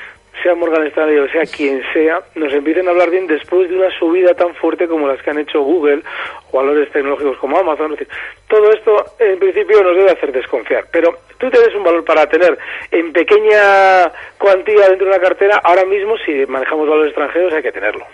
sea 0.43 0.53
Morgan 0.53 0.85
Stanley 0.87 1.17
o 1.17 1.29
sea 1.29 1.43
quien 1.43 1.81
sea, 1.93 2.21
nos 2.35 2.53
empiecen 2.53 2.87
a 2.87 2.91
hablar 2.91 3.09
bien 3.09 3.25
después 3.25 3.69
de 3.69 3.77
una 3.77 3.89
subida 3.97 4.33
tan 4.33 4.53
fuerte 4.55 4.87
como 4.87 5.07
las 5.07 5.21
que 5.21 5.29
han 5.29 5.39
hecho 5.39 5.61
Google 5.61 6.01
o 6.51 6.57
valores 6.57 6.91
tecnológicos 6.91 7.37
como 7.37 7.57
Amazon. 7.57 7.93
Es 7.93 7.99
decir, 7.99 8.13
todo 8.47 8.69
esto 8.71 9.05
en 9.19 9.39
principio 9.39 9.81
nos 9.81 9.95
debe 9.95 10.11
hacer 10.11 10.31
desconfiar. 10.31 10.85
Pero 10.91 11.17
tú 11.37 11.49
tienes 11.49 11.73
un 11.75 11.83
valor 11.83 12.03
para 12.03 12.27
tener 12.27 12.57
en 12.91 13.13
pequeña 13.13 14.11
cuantía 14.37 14.89
dentro 14.89 15.07
de 15.07 15.13
una 15.13 15.21
cartera. 15.21 15.61
Ahora 15.63 15.85
mismo, 15.85 16.17
si 16.17 16.45
manejamos 16.47 16.87
valores 16.87 17.11
extranjeros, 17.11 17.53
hay 17.53 17.63
que 17.63 17.71
tenerlo. 17.71 18.05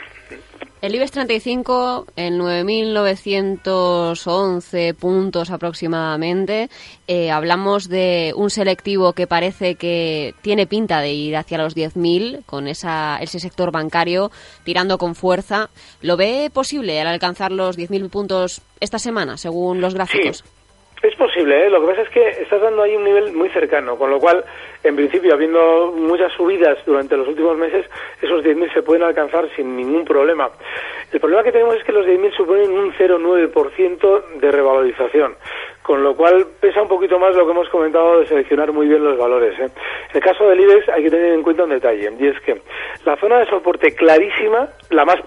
El 0.82 0.96
IBEX 0.96 1.12
35 1.12 2.08
en 2.16 2.40
9.911 2.40 4.96
puntos 4.96 5.52
aproximadamente. 5.52 6.72
Eh, 7.06 7.30
hablamos 7.30 7.88
de 7.88 8.34
un 8.36 8.50
selectivo 8.50 9.14
que 9.14 9.28
parece 9.28 9.76
que 9.76 10.34
tiene 10.42 10.66
pinta 10.66 11.00
de 11.00 11.14
ir 11.14 11.38
hacia 11.38 11.60
los 11.60 11.76
10.000 11.76 12.44
con 12.48 12.68
esa, 12.68 13.20
ese 13.22 13.40
sector 13.40 13.72
bancario 13.72 14.32
tirando 14.64 14.98
con 14.98 15.14
fuerza. 15.14 15.70
¿Lo 16.02 16.18
ve 16.18 16.50
posible 16.52 17.00
al 17.00 17.06
alcanzar 17.06 17.52
los 17.52 17.78
10.000 17.78 18.10
puntos 18.10 18.62
esta 18.80 18.98
semana, 18.98 19.38
según 19.38 19.82
los 19.82 19.94
gráficos? 19.94 20.44
Es 21.02 21.16
posible, 21.16 21.66
¿eh? 21.66 21.70
lo 21.72 21.82
que 21.82 21.88
pasa 21.88 22.02
es 22.04 22.10
que 22.10 22.28
estás 22.44 22.62
dando 22.62 22.84
ahí 22.84 22.96
un 22.96 23.04
nivel 23.04 23.34
muy 23.34 23.50
cercano, 23.50 23.98
con 23.98 24.12
lo 24.12 24.20
cual, 24.20 24.46
en 24.84 24.96
principio, 24.96 25.34
habiendo 25.34 25.92
muchas 25.96 26.32
subidas 26.34 26.78
durante 26.86 27.18
los 27.18 27.28
últimos 27.28 27.58
meses, 27.58 27.88
esos 28.22 28.44
10.000 28.44 28.72
se 28.72 28.84
pueden 28.84 29.02
alcanzar 29.02 29.50
sin 29.56 29.76
ningún 29.76 30.06
problema. 30.06 30.52
El 31.12 31.20
problema 31.20 31.42
que 31.42 31.52
tenemos 31.52 31.76
es 31.76 31.84
que 31.84 31.92
los 31.92 32.06
10.000 32.06 32.38
suponen 32.38 32.72
un 32.72 32.94
0,9% 32.94 34.26
de 34.42 34.52
revalorización, 34.52 35.38
con 35.82 36.04
lo 36.04 36.16
cual 36.16 36.46
pesa 36.60 36.84
un 36.84 36.88
poquito 36.88 37.18
más 37.18 37.36
lo 37.36 37.46
que 37.46 37.52
hemos 37.52 37.70
comentado 37.70 38.20
de 38.20 38.28
seleccionar 38.28 38.72
muy 38.72 38.88
bien 38.88 39.04
los 39.04 39.18
valores. 39.18 39.58
¿eh? 39.60 39.64
En 39.64 40.18
el 40.18 40.22
caso 40.22 40.48
del 40.50 40.60
IBEX 40.60 40.88
hay 40.90 41.02
que 41.02 41.10
tener 41.10 41.34
en 41.34 41.42
cuenta 41.42 41.64
un 41.64 41.72
detalle, 41.72 42.12
y 42.20 42.28
es 42.28 42.40
que 42.42 42.62
la 43.06 43.18
zona 43.18 43.40
de 43.40 43.48
soporte 43.48 43.96
clarísima, 43.96 44.70
la 44.92 45.04
más 45.04 45.20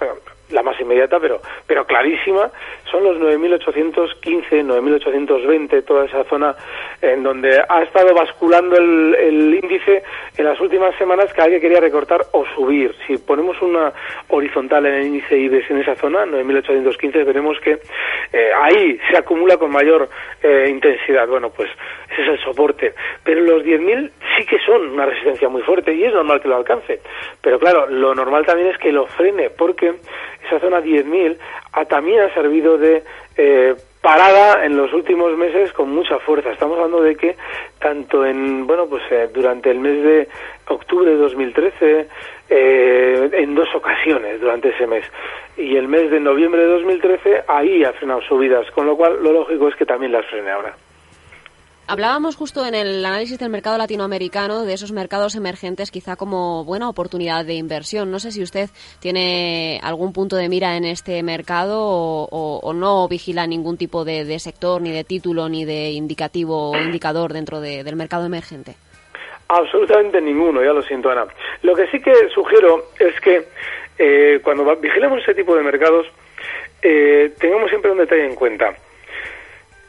la 0.55 0.63
más 0.63 0.81
inmediata, 0.81 1.19
pero, 1.21 1.41
pero 1.67 1.85
clarísima, 1.85 2.51
son 2.91 3.05
los 3.05 3.19
9.815, 3.19 4.65
9.820, 4.65 5.85
toda 5.85 6.07
esa 6.07 6.25
zona 6.25 6.55
en 7.03 7.23
donde 7.23 7.61
ha 7.69 7.83
estado 7.83 8.15
basculando 8.15 8.77
el, 8.77 9.15
el, 9.17 9.55
índice 9.55 10.03
en 10.37 10.45
las 10.45 10.59
últimas 10.61 10.95
semanas 10.97 11.33
que 11.33 11.43
alguien 11.43 11.61
quería 11.61 11.81
recortar 11.81 12.23
o 12.33 12.45
subir. 12.55 12.95
Si 13.07 13.19
ponemos 13.19 13.61
una 13.63 13.93
horizontal 14.29 14.87
en 14.87 14.95
el 14.95 15.07
índice 15.07 15.37
IBEX 15.37 15.71
en 15.71 15.79
esa 15.79 15.97
zona, 15.97 16.25
9.815, 16.25 17.25
veremos 17.25 17.59
que 17.61 17.79
eh, 18.33 18.51
ahí 18.57 18.99
se 19.11 19.17
acumula 19.17 19.57
con 19.57 19.71
mayor 19.71 20.09
eh, 20.43 20.67
intensidad. 20.71 21.27
Bueno, 21.27 21.51
pues 21.51 21.69
ese 22.13 22.23
es 22.23 22.29
el 22.29 22.39
soporte. 22.45 22.95
Pero 23.25 23.41
los 23.41 23.65
10.000 23.65 24.11
sí 24.37 24.47
que 24.47 24.59
son 24.59 24.91
una 24.91 25.07
resistencia 25.07 25.49
muy 25.49 25.63
fuerte 25.63 25.95
y 25.95 26.05
es 26.05 26.13
normal 26.13 26.41
que 26.41 26.49
lo 26.49 26.57
alcance. 26.57 27.01
Pero 27.41 27.59
claro, 27.59 27.87
lo 27.89 28.15
normal 28.15 28.45
también 28.47 28.69
es 28.69 28.79
que 28.79 28.93
lo 28.93 29.07
frene 29.07 29.51
porque 29.51 29.95
esa 30.47 30.61
zona 30.61 30.81
10.000 30.81 31.39
también 31.89 32.21
ha 32.21 32.35
servido 32.35 32.79
de 32.79 33.03
eh, 33.37 33.75
parada 34.05 34.67
en 34.67 34.77
los 34.77 34.93
últimos 34.93 35.37
meses 35.37 35.73
con 35.73 35.89
mucha 35.89 36.19
fuerza. 36.19 36.53
Estamos 36.53 36.77
hablando 36.77 37.03
de 37.03 37.17
que 37.17 37.37
tanto 37.79 38.25
en, 38.27 38.67
bueno, 38.67 38.87
pues 38.87 39.03
eh, 39.11 39.31
durante 39.33 39.71
el 39.71 39.81
mes 39.81 40.03
de 40.03 40.29
octubre 40.69 41.11
de 41.11 41.17
2013, 41.17 42.09
eh, 42.51 43.31
en 43.33 43.55
dos 43.55 43.69
ocasiones 43.75 44.41
durante 44.41 44.69
ese 44.69 44.87
mes, 44.87 45.05
y 45.57 45.77
el 45.77 45.89
mes 45.89 46.11
de 46.11 46.21
noviembre 46.21 46.61
de 46.61 46.69
2013, 46.69 47.45
ahí 47.49 47.83
ha 47.83 47.93
frenado 47.95 48.21
subidas, 48.23 48.71
con 48.73 48.87
lo 48.87 48.95
cual 48.95 49.23
lo 49.23 49.33
lógico 49.33 49.69
es 49.69 49.77
que 49.77 49.87
también 49.87 50.13
las 50.13 50.27
frene 50.27 50.51
ahora. 50.51 50.75
Hablábamos 51.87 52.37
justo 52.37 52.65
en 52.65 52.75
el 52.75 53.05
análisis 53.05 53.39
del 53.39 53.51
mercado 53.51 53.77
latinoamericano 53.77 54.65
de 54.65 54.73
esos 54.73 54.91
mercados 54.91 55.37
emergentes 55.37 55.91
quizá 55.91 56.17
como 56.17 56.65
buena 56.65 56.89
oportunidad 56.89 57.45
de 57.45 57.55
inversión. 57.55 58.11
No 58.11 58.19
sé 58.19 58.31
si 58.31 58.43
usted 58.43 58.71
tiene 59.01 59.81
algún 59.83 60.15
punto 60.15 60.37
de 60.37 60.49
mira 60.49 60.79
en 60.79 60.87
este 60.87 61.23
mercado 61.23 61.77
o, 61.79 62.73
no 62.73 63.07
vigila 63.07 63.47
ningún 63.47 63.77
tipo 63.77 64.03
de, 64.07 64.39
sector, 64.39 64.81
ni 64.81 64.93
de 64.93 65.05
título, 65.05 65.51
ni 65.51 65.67
de 65.67 65.91
indicativo 65.91 66.71
o 66.71 66.77
indicador 66.79 67.35
dentro 67.35 67.61
del 67.61 67.97
mercado 67.97 68.25
emergente. 68.25 68.77
Absolutamente 69.49 70.23
ninguno, 70.23 70.65
ya 70.65 70.73
lo 70.73 70.83
siento 70.83 71.11
Ana. 71.11 71.27
Lo 71.63 71.75
que 71.75 71.87
sí 71.89 72.01
que 72.01 72.31
sugiero 72.35 72.87
es 72.99 73.21
que 73.21 73.47
eh, 73.99 74.41
cuando 74.43 74.75
vigilemos 74.77 75.21
ese 75.21 75.35
tipo 75.35 75.55
de 75.55 75.63
mercados 75.63 76.07
eh, 76.81 77.35
tengamos 77.39 77.69
siempre 77.69 77.91
un 77.91 77.99
detalle 77.99 78.25
en 78.25 78.35
cuenta. 78.35 78.75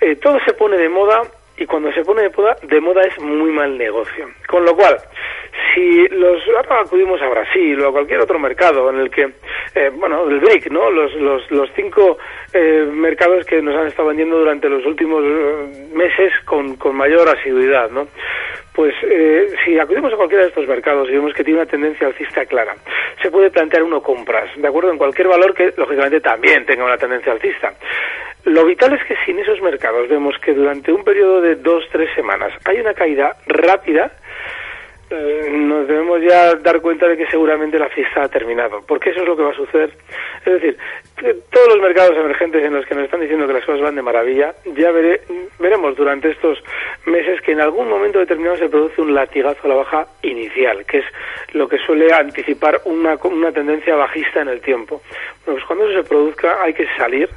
Eh, 0.02 0.18
todo 0.18 0.38
se 0.46 0.52
pone 0.52 0.78
de 0.78 0.90
moda 0.90 1.22
y 1.58 1.66
cuando 1.66 1.92
se 1.94 2.04
pone 2.04 2.24
de 2.24 2.30
moda, 2.30 2.56
de 2.62 2.82
moda 2.82 3.02
es 3.04 3.20
muy 3.20 3.52
mal 3.52 3.78
negocio. 3.78 4.30
Con 4.48 4.66
lo 4.66 4.76
cual, 4.76 4.98
si 5.74 6.08
los 6.10 6.42
ahora 6.56 6.82
acudimos 6.82 7.22
a 7.22 7.30
Brasil 7.30 7.80
o 7.82 7.90
a 7.90 7.92
cualquier 7.92 8.20
otro 8.20 8.40
mercado 8.40 8.90
en 8.90 9.00
el 9.00 9.10
que, 9.10 9.24
eh, 9.76 9.90
bueno, 9.94 10.28
el 10.30 10.40
BRIC, 10.40 10.70
¿no? 10.72 10.90
Los, 10.92 11.14
los, 11.16 11.50
los 11.52 11.70
cinco 11.76 12.18
eh, 12.54 12.88
mercados 12.92 13.46
que 13.46 13.62
nos 13.62 13.76
han 13.76 13.88
estado 13.88 14.10
vendiendo 14.10 14.38
durante 14.38 14.70
los 14.70 14.86
últimos 14.86 15.24
eh, 15.24 15.90
meses 15.94 16.34
con, 16.46 16.76
con 16.76 16.96
mayor 16.96 17.28
asiduidad, 17.30 17.90
¿no? 17.90 18.08
Pues 18.74 18.94
eh, 19.04 19.48
si 19.64 19.80
acudimos 19.80 20.12
a 20.12 20.18
cualquiera 20.18 20.44
de 20.44 20.50
estos 20.50 20.68
mercados 20.68 21.08
y 21.10 21.14
vemos 21.14 21.34
que 21.34 21.46
tiene 21.46 21.62
una 21.62 21.70
tendencia 21.70 22.08
alcista 22.08 22.46
clara, 22.46 22.76
se 23.22 23.32
puede 23.32 23.50
plantear 23.50 23.84
uno 23.84 24.02
compras, 24.02 24.50
¿de 24.58 24.68
acuerdo? 24.68 24.92
En 24.92 24.98
cualquier 24.98 25.30
valor 25.30 25.54
que, 25.54 25.74
lógicamente, 25.78 26.20
también 26.20 26.66
tenga 26.66 26.84
una 26.84 26.98
tendencia 26.98 27.32
alcista. 27.32 27.72
Lo 28.46 28.64
vital 28.64 28.94
es 28.94 29.04
que 29.06 29.16
si 29.26 29.32
en 29.32 29.40
esos 29.40 29.60
mercados 29.62 30.08
vemos 30.08 30.38
que 30.40 30.54
durante 30.54 30.94
un 30.94 31.04
periodo 31.04 31.42
de 31.42 31.56
dos, 31.56 31.84
tres 31.92 32.10
semanas 32.16 32.54
hay 32.66 32.80
una 32.80 32.94
caída 32.94 33.36
rápida, 33.48 34.12
eh, 35.10 35.50
nos 35.52 35.88
debemos 35.88 36.22
ya 36.22 36.56
dar 36.56 36.82
cuenta 36.82 37.08
de 37.08 37.18
que 37.18 37.28
seguramente 37.28 37.78
la 37.78 37.90
fiesta 37.90 38.24
ha 38.24 38.30
terminado, 38.30 38.82
porque 38.88 39.12
eso 39.12 39.22
es 39.22 39.28
lo 39.28 39.36
que 39.36 39.44
va 39.44 39.52
a 39.52 39.56
suceder. 39.56 39.92
Es 40.46 40.54
decir, 40.54 40.78
todos 41.52 41.68
los 41.70 41.80
mercados 41.80 42.18
emergentes 42.18 42.64
en 42.64 42.74
los 42.74 42.86
que 42.86 42.96
nos 42.96 43.06
están 43.06 43.22
diciendo 43.22 43.48
que 43.48 43.54
las 43.54 43.66
cosas 43.66 43.82
van 43.82 43.96
de 43.96 44.02
maravilla, 44.02 44.54
ya 44.76 44.92
veremos 44.92 45.96
durante 45.96 46.32
estos 46.32 46.64
meses 47.06 47.42
que 47.42 47.52
en 47.52 47.62
algún 47.62 47.88
momento 47.88 48.20
determinado 48.20 48.58
se 48.58 48.70
produce 48.70 49.02
un 49.02 49.14
latigazo 49.14 49.60
a 49.64 49.68
la 49.70 49.76
baja 49.76 50.08
inicial, 50.24 50.86
que 50.86 51.00
es 51.00 51.06
lo 51.54 51.68
que 51.68 51.78
suele 51.80 52.12
anticipar 52.14 52.82
una, 52.86 53.16
una 53.24 53.52
tendencia 53.52 53.96
bajista 53.96 54.42
en 54.42 54.50
el 54.50 54.62
tiempo. 54.62 55.02
Bueno, 55.46 55.60
pues 55.60 55.66
cuando 55.66 55.88
eso 55.88 56.02
se 56.02 56.10
produzca 56.10 56.62
hay 56.64 56.74
que 56.74 56.88
salir 56.98 57.30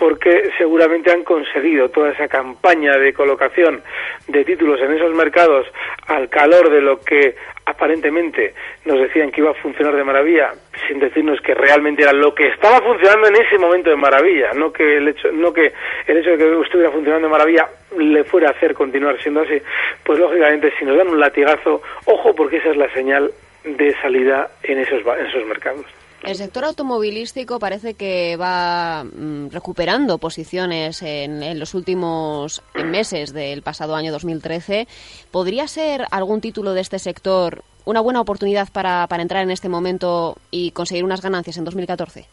porque 0.00 0.50
seguramente 0.56 1.12
han 1.12 1.24
conseguido 1.24 1.90
toda 1.90 2.12
esa 2.12 2.26
campaña 2.26 2.96
de 2.96 3.12
colocación 3.12 3.82
de 4.28 4.44
títulos 4.46 4.80
en 4.80 4.94
esos 4.94 5.14
mercados 5.14 5.66
al 6.06 6.30
calor 6.30 6.70
de 6.70 6.80
lo 6.80 6.98
que 7.00 7.36
aparentemente 7.66 8.54
nos 8.86 8.98
decían 8.98 9.30
que 9.30 9.42
iba 9.42 9.50
a 9.50 9.62
funcionar 9.62 9.94
de 9.94 10.02
maravilla, 10.02 10.52
sin 10.88 10.98
decirnos 11.00 11.38
que 11.42 11.52
realmente 11.52 12.02
era 12.02 12.14
lo 12.14 12.34
que 12.34 12.48
estaba 12.48 12.80
funcionando 12.80 13.28
en 13.28 13.44
ese 13.44 13.58
momento 13.58 13.90
de 13.90 13.96
maravilla, 13.96 14.52
no 14.54 14.72
que 14.72 14.96
el 14.96 15.08
hecho, 15.08 15.30
no 15.32 15.52
que 15.52 15.70
el 16.06 16.16
hecho 16.16 16.30
de 16.30 16.38
que 16.38 16.60
estuviera 16.62 16.90
funcionando 16.90 17.28
de 17.28 17.32
maravilla 17.32 17.68
le 17.98 18.24
fuera 18.24 18.48
a 18.48 18.52
hacer 18.52 18.72
continuar 18.72 19.20
siendo 19.20 19.42
así, 19.42 19.60
pues 20.02 20.18
lógicamente 20.18 20.72
si 20.78 20.86
nos 20.86 20.96
dan 20.96 21.08
un 21.08 21.20
latigazo, 21.20 21.82
ojo 22.06 22.34
porque 22.34 22.56
esa 22.56 22.70
es 22.70 22.78
la 22.78 22.90
señal 22.94 23.30
de 23.64 23.94
salida 24.00 24.48
en 24.62 24.78
esos, 24.78 25.02
en 25.18 25.26
esos 25.26 25.44
mercados. 25.44 25.99
El 26.22 26.34
sector 26.34 26.64
automovilístico 26.64 27.58
parece 27.58 27.94
que 27.94 28.36
va 28.36 29.04
mm, 29.04 29.48
recuperando 29.50 30.18
posiciones 30.18 31.02
en, 31.02 31.58
los 31.58 31.74
últimos 31.74 32.62
meses 32.74 33.32
del 33.32 33.62
pasado 33.62 33.94
año 33.94 34.12
2013. 34.12 34.86
¿Podría 35.30 35.66
ser 35.66 36.04
algún 36.10 36.42
título 36.42 36.74
de 36.74 36.82
este 36.82 36.98
sector 36.98 37.62
una 37.86 38.00
buena 38.00 38.20
oportunidad 38.20 38.68
para, 38.70 39.06
para 39.08 39.22
entrar 39.22 39.42
en 39.42 39.50
este 39.50 39.70
momento 39.70 40.36
y 40.50 40.72
conseguir 40.72 41.04
unas 41.04 41.22
ganancias 41.22 41.56
en 41.56 41.64
2014? 41.64 42.26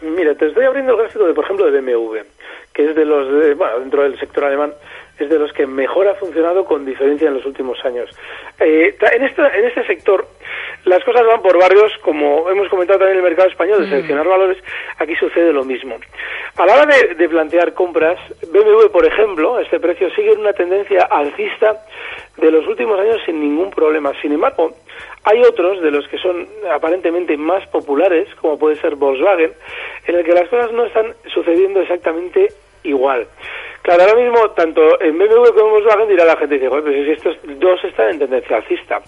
Mira, 0.00 0.34
te 0.36 0.46
estoy 0.46 0.64
abriendo 0.64 0.92
el 0.92 0.98
gráfico 0.98 1.26
de, 1.26 1.34
por 1.34 1.44
ejemplo, 1.44 1.68
de 1.70 1.80
BMW, 1.80 2.18
que 2.72 2.90
es 2.90 2.94
de 2.94 3.04
los, 3.04 3.26
bueno, 3.56 3.80
dentro 3.80 4.04
del 4.04 4.18
sector 4.20 4.44
alemán, 4.44 4.72
es 5.18 5.30
de 5.30 5.38
los 5.38 5.52
que 5.52 5.66
mejor 5.66 6.08
ha 6.08 6.14
funcionado 6.14 6.64
con 6.64 6.84
diferencia 6.84 7.28
en 7.28 7.34
los 7.34 7.44
últimos 7.44 7.84
años. 7.84 8.10
Eh, 8.60 8.96
en, 9.12 9.24
este, 9.24 9.42
en 9.42 9.64
este 9.64 9.84
sector, 9.86 10.26
las 10.84 11.02
cosas 11.04 11.26
van 11.26 11.42
por 11.42 11.58
barrios, 11.58 11.92
como 12.02 12.48
hemos 12.48 12.68
comentado 12.68 13.00
también 13.00 13.18
en 13.18 13.24
el 13.24 13.30
mercado 13.30 13.48
español, 13.48 13.80
de 13.80 13.86
mm. 13.86 13.90
seleccionar 13.90 14.26
valores, 14.26 14.58
aquí 14.98 15.14
sucede 15.16 15.52
lo 15.52 15.64
mismo. 15.64 15.96
A 16.56 16.66
la 16.66 16.74
hora 16.74 16.86
de, 16.86 17.28
plantear 17.28 17.74
compras, 17.74 18.18
BMW, 18.50 18.88
por 18.90 19.04
ejemplo, 19.04 19.58
este 19.60 19.78
precio 19.78 20.10
sigue 20.10 20.32
en 20.32 20.40
una 20.40 20.52
tendencia 20.52 21.02
alcista 21.04 21.84
de 22.36 22.50
los 22.50 22.66
últimos 22.66 22.98
años 22.98 23.20
sin 23.26 23.40
ningún 23.40 23.70
problema. 23.70 24.12
Sin 24.22 24.32
embargo, 24.32 24.72
hay 25.24 25.42
otros 25.42 25.82
de 25.82 25.90
los 25.90 26.06
que 26.08 26.18
son 26.18 26.48
aparentemente 26.72 27.36
más 27.36 27.66
populares, 27.68 28.28
como 28.40 28.58
puede 28.58 28.76
ser 28.76 28.94
Volkswagen, 28.96 29.52
en 30.06 30.14
el 30.14 30.24
que 30.24 30.32
las 30.32 30.48
cosas 30.48 30.72
no 30.72 30.84
están 30.84 31.14
sucediendo 31.32 31.80
exactamente 31.80 32.48
igual. 32.82 33.26
Claro, 33.88 34.02
ahora 34.02 34.20
mismo, 34.20 34.50
tanto 34.50 35.00
en 35.00 35.16
BMW 35.16 35.48
como 35.54 35.68
en 35.68 35.70
Volkswagen 35.70 36.08
dirá 36.08 36.26
la 36.26 36.36
gente, 36.36 36.56
dice, 36.56 36.68
pues 36.68 36.84
si 36.84 37.10
estos 37.10 37.38
dos 37.58 37.82
están 37.84 38.10
en 38.10 38.18
tendencia 38.18 38.56
alcista. 38.58 39.00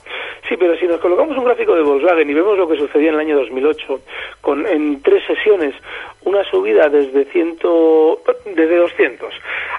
Sí, 0.49 0.57
pero 0.57 0.75
si 0.79 0.87
nos 0.87 0.99
colocamos 1.01 1.37
un 1.37 1.45
gráfico 1.45 1.75
de 1.75 1.83
Volkswagen 1.83 2.31
y 2.31 2.33
vemos 2.33 2.57
lo 2.57 2.67
que 2.67 2.79
sucedía 2.79 3.11
en 3.11 3.17
el 3.17 3.21
año 3.21 3.37
2008, 3.41 4.01
con 4.41 4.67
en 4.67 5.03
tres 5.03 5.23
sesiones 5.27 5.75
una 6.23 6.43
subida 6.45 6.89
desde, 6.89 7.27
ciento, 7.27 8.23
desde 8.47 8.77
200 8.77 9.35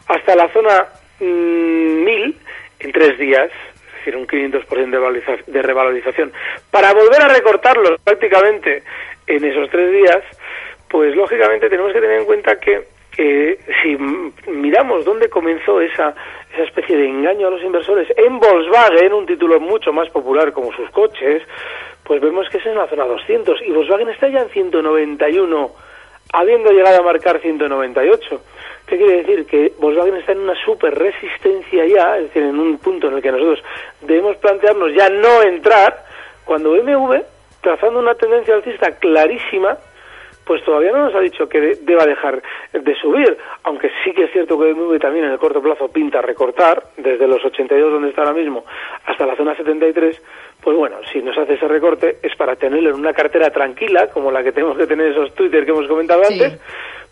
hasta 0.05 0.35
la 0.35 0.47
zona 0.49 0.85
1000 1.19 2.05
mm, 2.05 2.33
en 2.81 2.91
tres 2.91 3.17
días, 3.17 3.49
es 3.49 4.05
decir, 4.05 4.15
un 4.15 4.27
500% 4.27 5.45
de, 5.47 5.51
de 5.51 5.61
revalorización, 5.63 6.31
para 6.69 6.93
volver 6.93 7.23
a 7.23 7.27
recortarlo 7.27 7.97
prácticamente 8.03 8.83
en 9.25 9.43
esos 9.45 9.67
tres 9.71 9.91
días, 9.93 10.21
pues 10.87 11.15
lógicamente 11.15 11.69
tenemos 11.69 11.91
que 11.91 12.01
tener 12.01 12.19
en 12.19 12.25
cuenta 12.25 12.59
que 12.59 13.00
que 13.11 13.59
si 13.81 13.97
miramos 14.49 15.03
dónde 15.05 15.29
comenzó 15.29 15.81
esa, 15.81 16.15
esa 16.53 16.63
especie 16.63 16.97
de 16.97 17.07
engaño 17.07 17.47
a 17.47 17.51
los 17.51 17.63
inversores 17.63 18.07
en 18.17 18.39
Volkswagen, 18.39 19.13
un 19.13 19.25
título 19.25 19.59
mucho 19.59 19.91
más 19.91 20.09
popular 20.09 20.53
como 20.53 20.71
sus 20.73 20.89
coches, 20.91 21.43
pues 22.03 22.21
vemos 22.21 22.47
que 22.49 22.57
es 22.57 22.65
en 22.65 22.75
la 22.75 22.87
zona 22.87 23.05
200 23.05 23.61
y 23.63 23.71
Volkswagen 23.71 24.09
está 24.09 24.29
ya 24.29 24.41
en 24.41 24.49
191, 24.49 25.71
habiendo 26.33 26.71
llegado 26.71 26.99
a 26.99 27.03
marcar 27.03 27.39
198. 27.39 28.41
¿Qué 28.87 28.97
quiere 28.97 29.23
decir? 29.23 29.45
Que 29.45 29.73
Volkswagen 29.77 30.15
está 30.15 30.31
en 30.31 30.39
una 30.39 30.55
super 30.65 30.97
resistencia 30.97 31.85
ya, 31.85 32.17
es 32.17 32.23
decir, 32.23 32.43
en 32.43 32.59
un 32.59 32.77
punto 32.77 33.07
en 33.07 33.15
el 33.15 33.21
que 33.21 33.31
nosotros 33.31 33.63
debemos 34.01 34.37
plantearnos 34.37 34.93
ya 34.93 35.09
no 35.09 35.41
entrar, 35.43 36.05
cuando 36.45 36.71
BMW, 36.71 37.17
trazando 37.61 37.99
una 37.99 38.15
tendencia 38.15 38.55
alcista 38.55 38.91
clarísima, 38.97 39.77
pues 40.45 40.63
todavía 40.63 40.91
no 40.91 41.05
nos 41.05 41.15
ha 41.15 41.19
dicho 41.19 41.47
que 41.47 41.77
deba 41.81 42.05
dejar 42.05 42.41
de 42.73 42.95
subir, 42.95 43.37
aunque 43.63 43.89
sí 44.03 44.11
que 44.13 44.25
es 44.25 44.31
cierto 44.31 44.57
que 44.59 44.73
BMW 44.73 44.97
también 44.97 45.25
en 45.25 45.31
el 45.31 45.39
corto 45.39 45.61
plazo 45.61 45.87
pinta 45.87 46.21
recortar, 46.21 46.83
desde 46.97 47.27
los 47.27 47.43
82 47.43 47.91
donde 47.91 48.09
está 48.09 48.21
ahora 48.21 48.33
mismo 48.33 48.65
hasta 49.05 49.25
la 49.25 49.35
zona 49.35 49.55
73, 49.55 50.21
pues 50.61 50.77
bueno, 50.77 50.97
si 51.11 51.21
nos 51.21 51.37
hace 51.37 51.53
ese 51.53 51.67
recorte 51.67 52.17
es 52.21 52.35
para 52.35 52.55
tenerlo 52.55 52.89
en 52.89 52.95
una 52.95 53.13
cartera 53.13 53.49
tranquila, 53.49 54.07
como 54.07 54.31
la 54.31 54.43
que 54.43 54.51
tenemos 54.51 54.77
que 54.77 54.87
tener 54.87 55.11
esos 55.11 55.33
Twitter 55.33 55.65
que 55.65 55.71
hemos 55.71 55.87
comentado 55.87 56.21
antes, 56.27 56.59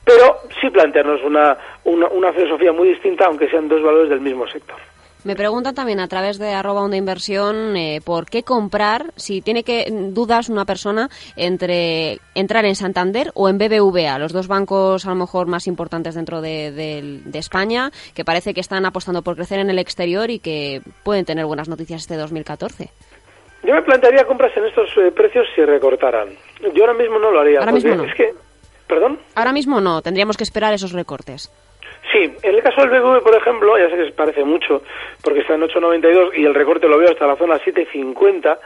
pero 0.03 0.37
sí 0.59 0.69
plantearnos 0.69 1.23
una, 1.23 1.57
una, 1.83 2.07
una 2.07 2.33
filosofía 2.33 2.71
muy 2.71 2.89
distinta, 2.89 3.25
aunque 3.25 3.49
sean 3.49 3.67
dos 3.67 3.81
valores 3.81 4.09
del 4.09 4.21
mismo 4.21 4.47
sector. 4.47 4.77
Me 5.25 5.35
preguntan 5.35 5.75
también 5.75 5.99
a 5.99 6.07
través 6.07 6.39
de 6.39 6.53
arroba 6.53 6.81
onda 6.81 6.95
inversión 6.95 7.75
eh, 7.75 7.99
por 8.03 8.29
qué 8.29 8.43
comprar, 8.43 9.07
si 9.17 9.41
tiene 9.41 9.63
que 9.63 9.85
dudas 9.91 10.47
una 10.47 10.63
persona 10.63 11.09
entre 11.35 12.19
entrar 12.35 12.63
en 12.63 12.75
Santander 12.75 13.31
o 13.33 13.49
en 13.49 13.57
BBVA, 13.57 14.17
los 14.17 14.31
dos 14.31 14.47
bancos 14.47 15.05
a 15.05 15.09
lo 15.09 15.15
mejor 15.15 15.47
más 15.47 15.67
importantes 15.67 16.15
dentro 16.15 16.39
de, 16.41 17.21
España, 17.33 17.91
que 18.13 18.23
parece 18.23 18.53
que 18.53 18.61
están 18.61 18.85
apostando 18.85 19.21
por 19.21 19.35
crecer 19.35 19.59
en 19.59 19.69
el 19.69 19.79
exterior 19.79 20.29
y 20.29 20.39
que 20.39 20.81
pueden 21.03 21.25
tener 21.25 21.45
buenas 21.45 21.67
noticias 21.67 22.01
este 22.01 22.15
2014. 22.15 22.89
Yo 23.63 23.73
me 23.73 23.81
plantearía 23.81 24.25
compras 24.25 24.55
en 24.55 24.65
estos 24.65 24.89
eh, 24.97 25.11
precios 25.11 25.45
si 25.53 25.65
recortaran. 25.65 26.29
Yo 26.73 26.85
ahora 26.85 26.93
mismo 26.93 27.19
no 27.19 27.29
lo 27.29 27.41
haría. 27.41 27.59
Ahora 27.59 27.73
mismo 27.73 27.93
no. 27.93 28.03
Es 28.05 28.15
que, 28.15 28.33
¿Perdón? 28.87 29.19
Ahora 29.35 29.51
mismo 29.51 29.79
no, 29.81 30.01
tendríamos 30.01 30.35
que 30.35 30.43
esperar 30.43 30.73
esos 30.73 30.93
recortes. 30.93 31.51
Sí, 32.11 32.23
en 32.41 32.55
el 32.55 32.63
caso 32.63 32.81
del 32.81 32.89
BBV, 32.89 33.21
por 33.21 33.35
ejemplo, 33.35 33.77
ya 33.77 33.87
sé 33.89 33.95
que 33.95 34.11
parece 34.13 34.43
mucho, 34.43 34.81
porque 35.23 35.41
está 35.41 35.53
en 35.53 35.61
8.92 35.61 36.31
y 36.37 36.45
el 36.45 36.55
recorte 36.55 36.87
lo 36.87 36.97
veo 36.97 37.11
hasta 37.11 37.27
la 37.27 37.35
zona 37.35 37.59
7.50, 37.59 38.57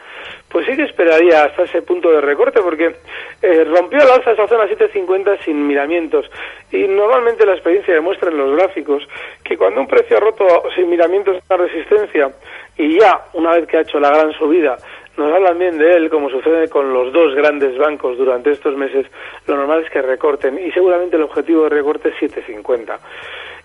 pues 0.48 0.64
sí 0.64 0.74
que 0.74 0.84
esperaría 0.84 1.44
hasta 1.44 1.64
ese 1.64 1.82
punto 1.82 2.10
de 2.10 2.22
recorte, 2.22 2.62
porque 2.62 2.96
eh, 3.42 3.64
rompió 3.64 4.00
al 4.00 4.12
alza 4.12 4.32
esa 4.32 4.46
zona 4.46 4.64
7.50 4.64 5.44
sin 5.44 5.66
miramientos. 5.66 6.30
Y 6.72 6.88
normalmente 6.88 7.44
la 7.44 7.52
experiencia 7.52 7.92
demuestra 7.92 8.30
en 8.30 8.38
los 8.38 8.56
gráficos 8.56 9.06
que 9.42 9.58
cuando 9.58 9.82
un 9.82 9.88
precio 9.88 10.16
ha 10.16 10.20
roto 10.20 10.46
sin 10.74 10.88
miramientos 10.88 11.42
la 11.50 11.58
resistencia 11.58 12.30
y 12.78 12.98
ya, 12.98 13.26
una 13.34 13.52
vez 13.52 13.66
que 13.66 13.76
ha 13.76 13.82
hecho 13.82 14.00
la 14.00 14.08
gran 14.08 14.32
subida, 14.32 14.78
nos 15.16 15.32
hablan 15.32 15.58
bien 15.58 15.78
de 15.78 15.94
él, 15.94 16.10
como 16.10 16.28
sucede 16.28 16.68
con 16.68 16.92
los 16.92 17.12
dos 17.12 17.34
grandes 17.34 17.76
bancos 17.78 18.18
durante 18.18 18.50
estos 18.50 18.76
meses, 18.76 19.06
lo 19.46 19.56
normal 19.56 19.84
es 19.84 19.90
que 19.90 20.02
recorten 20.02 20.58
y 20.58 20.72
seguramente 20.72 21.16
el 21.16 21.22
objetivo 21.22 21.64
de 21.64 21.70
recorte 21.70 22.08
es 22.08 22.16
7,50. 22.16 22.98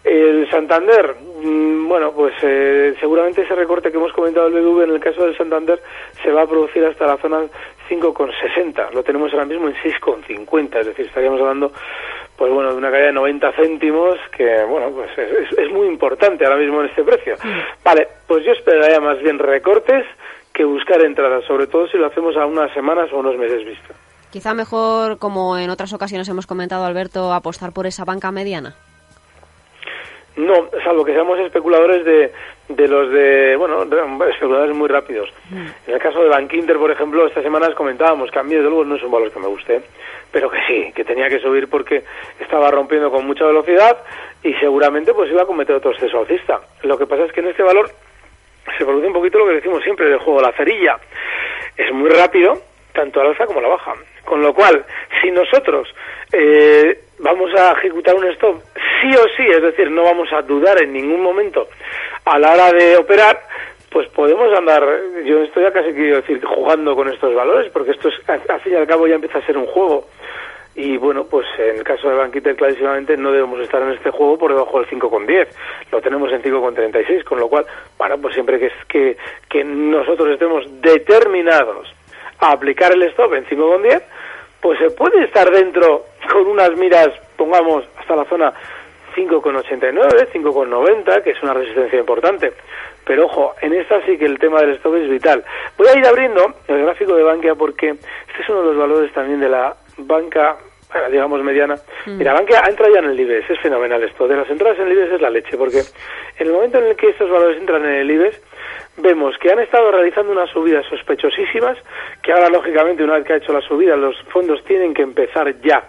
El 0.04 0.50
Santander, 0.50 1.14
mm, 1.44 1.88
bueno, 1.88 2.14
pues 2.14 2.34
eh, 2.42 2.96
seguramente 3.00 3.42
ese 3.42 3.54
recorte 3.54 3.92
que 3.92 3.98
hemos 3.98 4.14
comentado 4.14 4.48
el 4.48 4.54
BBV 4.54 4.84
en 4.84 4.92
el 4.92 5.00
caso 5.00 5.26
del 5.26 5.36
Santander 5.36 5.82
se 6.24 6.32
va 6.32 6.44
a 6.44 6.48
producir 6.48 6.86
hasta 6.86 7.06
la 7.06 7.18
zona 7.18 7.42
5,60. 7.90 8.92
Lo 8.94 9.04
tenemos 9.04 9.34
ahora 9.34 9.46
mismo 9.46 9.68
en 9.68 9.76
6,50, 9.76 10.80
es 10.80 10.86
decir, 10.86 11.08
estaríamos 11.08 11.42
hablando, 11.42 11.74
pues 12.38 12.50
bueno, 12.52 12.72
de 12.72 12.78
una 12.78 12.92
caída 12.92 13.08
de 13.08 13.14
90 13.14 13.52
céntimos 13.54 14.18
que, 14.36 14.64
bueno, 14.64 14.90
pues 14.92 15.10
es, 15.18 15.58
es 15.58 15.72
muy 15.72 15.88
importante 15.88 16.46
ahora 16.46 16.58
mismo 16.58 16.80
en 16.80 16.88
este 16.88 17.04
precio. 17.04 17.36
Vale, 17.84 18.08
pues 18.26 18.46
yo 18.46 18.54
esperaría 18.54 19.02
más 19.02 19.20
bien 19.22 19.38
recortes 19.38 20.06
que 20.60 20.66
buscar 20.66 21.02
entradas, 21.06 21.46
sobre 21.46 21.68
todo 21.68 21.88
si 21.88 21.98
lo 21.98 22.08
hacemos 22.08 22.36
a 22.36 22.46
unas 22.46 22.70
semanas 22.74 23.10
o 23.14 23.20
unos 23.20 23.38
meses 23.38 23.64
vista. 23.64 23.94
Quizá 24.30 24.54
mejor, 24.54 25.18
como 25.18 25.58
en 25.58 25.70
otras 25.70 25.94
ocasiones 25.94 26.28
hemos 26.28 26.48
comentado, 26.48 26.84
Alberto, 26.84 27.32
apostar 27.32 27.72
por 27.72 27.88
esa 27.88 28.04
banca 28.04 28.30
mediana. 28.30 28.76
No, 30.36 30.68
salvo 30.84 31.06
que 31.06 31.14
seamos 31.14 31.40
especuladores 31.40 32.04
de, 32.04 32.34
de 32.68 32.88
los 32.90 33.10
de, 33.10 33.56
bueno, 33.56 33.84
especuladores 34.28 34.76
muy 34.76 34.90
rápidos. 34.90 35.30
Mm. 35.50 35.68
En 35.88 35.94
el 35.94 36.00
caso 36.02 36.22
de 36.22 36.28
Bank 36.28 36.52
Inter, 36.52 36.78
por 36.78 36.92
ejemplo, 36.92 37.26
estas 37.26 37.44
semanas 37.44 37.74
comentábamos 37.74 38.30
que 38.30 38.40
a 38.40 38.44
mí, 38.44 38.54
desde 38.54 38.68
luego, 38.68 38.84
no 38.84 38.98
es 38.98 39.04
un 39.04 39.12
valor 39.12 39.32
que 39.32 39.40
me 39.40 39.48
guste, 39.48 39.82
pero 40.30 40.50
que 40.50 40.60
sí, 40.68 40.92
que 40.94 41.06
tenía 41.06 41.30
que 41.30 41.40
subir 41.40 41.70
porque 41.70 42.04
estaba 42.38 42.70
rompiendo 42.70 43.10
con 43.10 43.26
mucha 43.26 43.46
velocidad 43.46 43.98
y 44.44 44.54
seguramente 44.56 45.14
pues 45.14 45.32
iba 45.32 45.44
a 45.44 45.48
cometer 45.48 45.78
otro 45.78 45.92
exceso 45.92 46.20
alcista. 46.20 46.60
Lo 46.84 46.98
que 46.98 47.08
pasa 47.08 47.24
es 47.24 47.32
que 47.32 47.40
en 47.40 47.48
este 47.48 47.64
valor 47.64 47.90
se 48.78 48.86
produce 48.86 49.08
un 49.08 49.14
poquito 49.14 49.40
lo 49.40 49.48
que 49.48 49.56
decimos 49.56 49.84
siempre 49.84 50.08
del 50.08 50.20
juego, 50.20 50.42
la 50.42 50.52
cerilla. 50.54 50.98
Es 51.76 51.92
muy 51.94 52.10
rápido, 52.10 52.62
tanto 52.94 53.20
a 53.20 53.24
la 53.24 53.30
alza 53.32 53.46
como 53.46 53.60
a 53.60 53.64
la 53.64 53.70
baja. 53.70 53.94
Con 54.26 54.42
lo 54.42 54.54
cual, 54.54 54.86
si 55.22 55.32
nosotros 55.32 55.88
eh, 56.32 57.00
vamos 57.20 57.52
a 57.56 57.72
ejecutar 57.74 58.16
un 58.16 58.26
stop 58.32 58.62
sí 59.02 59.10
o 59.16 59.28
sí, 59.36 59.48
es 59.48 59.62
decir, 59.62 59.90
no 59.90 60.04
vamos 60.04 60.32
a 60.34 60.42
dudar 60.42 60.82
en 60.84 60.94
ningún 60.94 61.22
momento 61.22 61.68
a 62.26 62.38
la 62.38 62.54
hora 62.54 62.72
de 62.72 62.98
operar, 62.98 63.42
pues 63.90 64.08
podemos 64.10 64.56
andar, 64.58 64.84
yo 65.26 65.42
estoy 65.44 65.64
ya 65.64 65.72
casi 65.72 65.94
quiero 65.94 66.18
decir, 66.18 66.44
jugando 66.46 66.96
con 66.96 67.10
estos 67.10 67.34
valores, 67.34 67.72
porque 67.72 67.92
esto 67.92 68.10
es, 68.10 68.30
al 68.30 68.62
fin 68.62 68.74
y 68.74 68.76
al 68.76 68.88
cabo 68.88 69.08
ya 69.08 69.16
empieza 69.16 69.40
a 69.40 69.46
ser 69.46 69.58
un 69.58 69.66
juego. 69.66 70.06
Y 70.76 70.98
bueno, 70.98 71.26
pues 71.26 71.46
en 71.58 71.78
el 71.78 71.84
caso 71.84 72.10
de 72.10 72.16
Banquiter 72.16 72.56
clarísimamente 72.56 73.18
no 73.18 73.32
debemos 73.32 73.60
estar 73.60 73.82
en 73.82 73.92
este 73.92 74.12
juego 74.12 74.38
por 74.38 74.54
debajo 74.54 74.80
del 74.80 74.90
5,10. 74.90 75.48
Lo 75.92 76.02
tenemos 76.02 76.32
en 76.32 76.42
5,36, 76.42 77.24
con 77.24 77.40
lo 77.40 77.50
cual, 77.50 77.66
bueno, 77.98 78.18
pues 78.20 78.34
siempre 78.34 78.60
que, 78.60 78.72
que, 78.88 79.18
que 79.50 79.64
nosotros 79.64 80.30
estemos 80.30 80.64
determinados 80.82 81.94
a 82.40 82.52
aplicar 82.52 82.94
el 82.94 83.04
stop 83.04 83.34
en 83.34 83.46
5,10, 83.46 84.04
pues 84.62 84.80
se 84.80 84.92
puede 84.92 85.24
estar 85.24 85.50
dentro 85.52 86.06
con 86.32 86.48
unas 86.48 86.72
miras, 86.78 87.10
pongamos, 87.36 87.86
hasta 87.98 88.16
la 88.16 88.26
zona 88.26 88.54
5,89, 89.16 90.32
5,90, 90.32 91.24
que 91.24 91.32
es 91.32 91.44
una 91.44 91.54
resistencia 91.54 92.00
importante. 92.00 92.54
Pero 93.06 93.26
ojo, 93.26 93.56
en 93.62 93.74
esta 93.74 94.06
sí 94.06 94.18
que 94.18 94.26
el 94.26 94.38
tema 94.38 94.62
del 94.62 94.76
stop 94.76 94.96
es 94.96 95.10
vital. 95.10 95.44
Voy 95.78 95.88
a 95.88 95.98
ir 95.98 96.06
abriendo 96.06 96.54
el 96.68 96.84
gráfico 96.84 97.16
de 97.16 97.24
Bankia 97.24 97.56
porque 97.56 97.90
este 97.90 98.42
es 98.44 98.50
uno 98.50 98.62
de 98.62 98.68
los 98.68 98.78
valores 98.78 99.12
también 99.14 99.40
de 99.40 99.50
la 99.50 99.76
banca 100.00 100.58
digamos 101.12 101.44
mediana. 101.44 101.76
Mm. 102.06 102.18
Mira, 102.18 102.34
Bankia 102.34 102.64
ha 102.66 102.70
entrado 102.70 102.94
ya 102.94 103.00
en 103.00 103.12
el 103.12 103.20
IBEX, 103.20 103.50
es 103.50 103.60
fenomenal 103.60 104.04
esto. 104.04 104.28
De 104.28 104.36
las 104.36 104.50
entradas 104.50 104.80
en 104.80 104.88
el 104.88 104.94
IBEX 104.94 105.14
es 105.14 105.22
la 105.22 105.30
leche, 105.30 105.58
porque 105.58 105.80
en 105.80 106.48
el 106.48 106.54
momento 106.54 106.80
en 106.80 106.86
el 106.86 106.96
que 106.96 107.10
estos 107.10 107.30
valores 107.30 107.58
entran 107.58 107.86
en 107.86 107.94
el 107.94 108.12
IBEX, 108.12 108.42
vemos 108.98 109.38
que 109.38 109.52
han 109.52 109.60
estado 109.60 109.92
realizando 109.92 110.32
unas 110.32 110.50
subidas 110.50 110.86
sospechosísimas, 110.88 111.78
que 112.24 112.32
ahora 112.32 112.50
lógicamente 112.50 113.04
una 113.04 113.16
vez 113.16 113.26
que 113.26 113.34
ha 113.34 113.38
hecho 113.38 113.54
la 113.54 113.62
subida 113.62 113.96
los 113.96 114.20
fondos 114.30 114.64
tienen 114.64 114.94
que 114.94 115.04
empezar 115.04 115.60
ya 115.62 115.84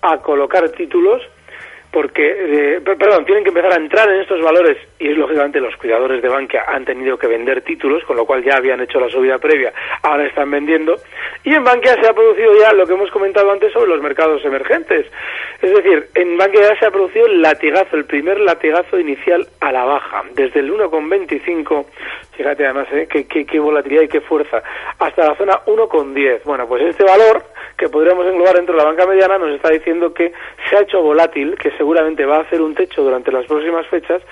a 0.00 0.18
colocar 0.18 0.68
títulos 0.70 1.22
porque, 1.92 2.76
eh, 2.76 2.80
perdón, 2.80 3.26
tienen 3.26 3.44
que 3.44 3.50
empezar 3.50 3.74
a 3.74 3.76
entrar 3.76 4.08
en 4.08 4.22
estos 4.22 4.40
valores 4.40 4.78
y 4.98 5.08
lógicamente 5.08 5.60
los 5.60 5.76
cuidadores 5.76 6.22
de 6.22 6.28
banca 6.28 6.64
han 6.66 6.86
tenido 6.86 7.18
que 7.18 7.26
vender 7.26 7.60
títulos, 7.60 8.02
con 8.04 8.16
lo 8.16 8.24
cual 8.24 8.42
ya 8.42 8.56
habían 8.56 8.80
hecho 8.80 8.98
la 8.98 9.10
subida 9.10 9.36
previa, 9.36 9.74
ahora 10.02 10.26
están 10.26 10.50
vendiendo. 10.50 10.96
Y 11.44 11.54
en 11.54 11.62
Bankia 11.62 12.00
se 12.00 12.08
ha 12.08 12.14
producido 12.14 12.54
ya 12.58 12.72
lo 12.72 12.86
que 12.86 12.94
hemos 12.94 13.10
comentado 13.10 13.52
antes 13.52 13.74
sobre 13.74 13.90
los 13.90 14.00
mercados 14.00 14.42
emergentes. 14.42 15.06
Es 15.60 15.70
decir, 15.70 16.08
en 16.14 16.38
Bankia 16.38 16.62
ya 16.62 16.78
se 16.78 16.86
ha 16.86 16.90
producido 16.90 17.26
el 17.26 17.42
latigazo, 17.42 17.94
el 17.96 18.06
primer 18.06 18.40
latigazo 18.40 18.98
inicial 18.98 19.46
a 19.60 19.70
la 19.70 19.84
baja, 19.84 20.22
desde 20.34 20.60
el 20.60 20.72
1,25, 20.72 21.84
fíjate 22.34 22.64
además 22.64 22.88
¿eh? 22.92 23.06
qué, 23.10 23.26
qué, 23.26 23.44
qué 23.44 23.60
volatilidad 23.60 24.02
y 24.02 24.08
qué 24.08 24.22
fuerza, 24.22 24.62
hasta 24.98 25.28
la 25.28 25.36
zona 25.36 25.60
1,10. 25.66 26.44
Bueno, 26.44 26.66
pues 26.66 26.82
este 26.84 27.04
valor 27.04 27.51
que 27.76 27.88
podríamos 27.88 28.26
englobar 28.26 28.56
dentro 28.56 28.74
de 28.74 28.82
la 28.82 28.88
banca 28.88 29.06
mediana 29.06 29.38
nos 29.38 29.54
está 29.54 29.70
diciendo 29.70 30.12
que 30.12 30.32
se 30.68 30.76
ha 30.76 30.80
hecho 30.80 31.02
volátil, 31.02 31.56
que 31.56 31.70
seguramente 31.72 32.24
va 32.24 32.38
a 32.38 32.42
hacer 32.42 32.60
un 32.60 32.74
techo 32.74 33.02
durante 33.02 33.32
las 33.32 33.46
próximas 33.46 33.86
fechas 33.88 34.22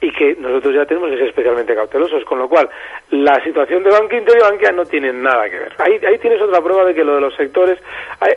y 0.00 0.10
que 0.12 0.34
nosotros 0.36 0.74
ya 0.74 0.86
tenemos 0.86 1.10
que 1.10 1.18
ser 1.18 1.28
especialmente 1.28 1.74
cautelosos, 1.74 2.24
con 2.24 2.38
lo 2.38 2.48
cual 2.48 2.68
la 3.10 3.42
situación 3.44 3.82
de 3.82 3.90
Banca 3.90 4.16
Inter 4.16 4.36
y 4.38 4.42
Bankia 4.42 4.72
no 4.72 4.84
tiene 4.84 5.12
nada 5.12 5.48
que 5.48 5.58
ver. 5.58 5.72
Ahí, 5.78 6.00
ahí 6.06 6.18
tienes 6.18 6.40
otra 6.40 6.62
prueba 6.62 6.84
de 6.84 6.94
que 6.94 7.04
lo 7.04 7.14
de 7.14 7.20
los 7.20 7.34
sectores, 7.34 7.78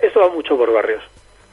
esto 0.01 0.19
va 0.19 0.29
mucho 0.29 0.57
por 0.57 0.73
barrios. 0.73 1.03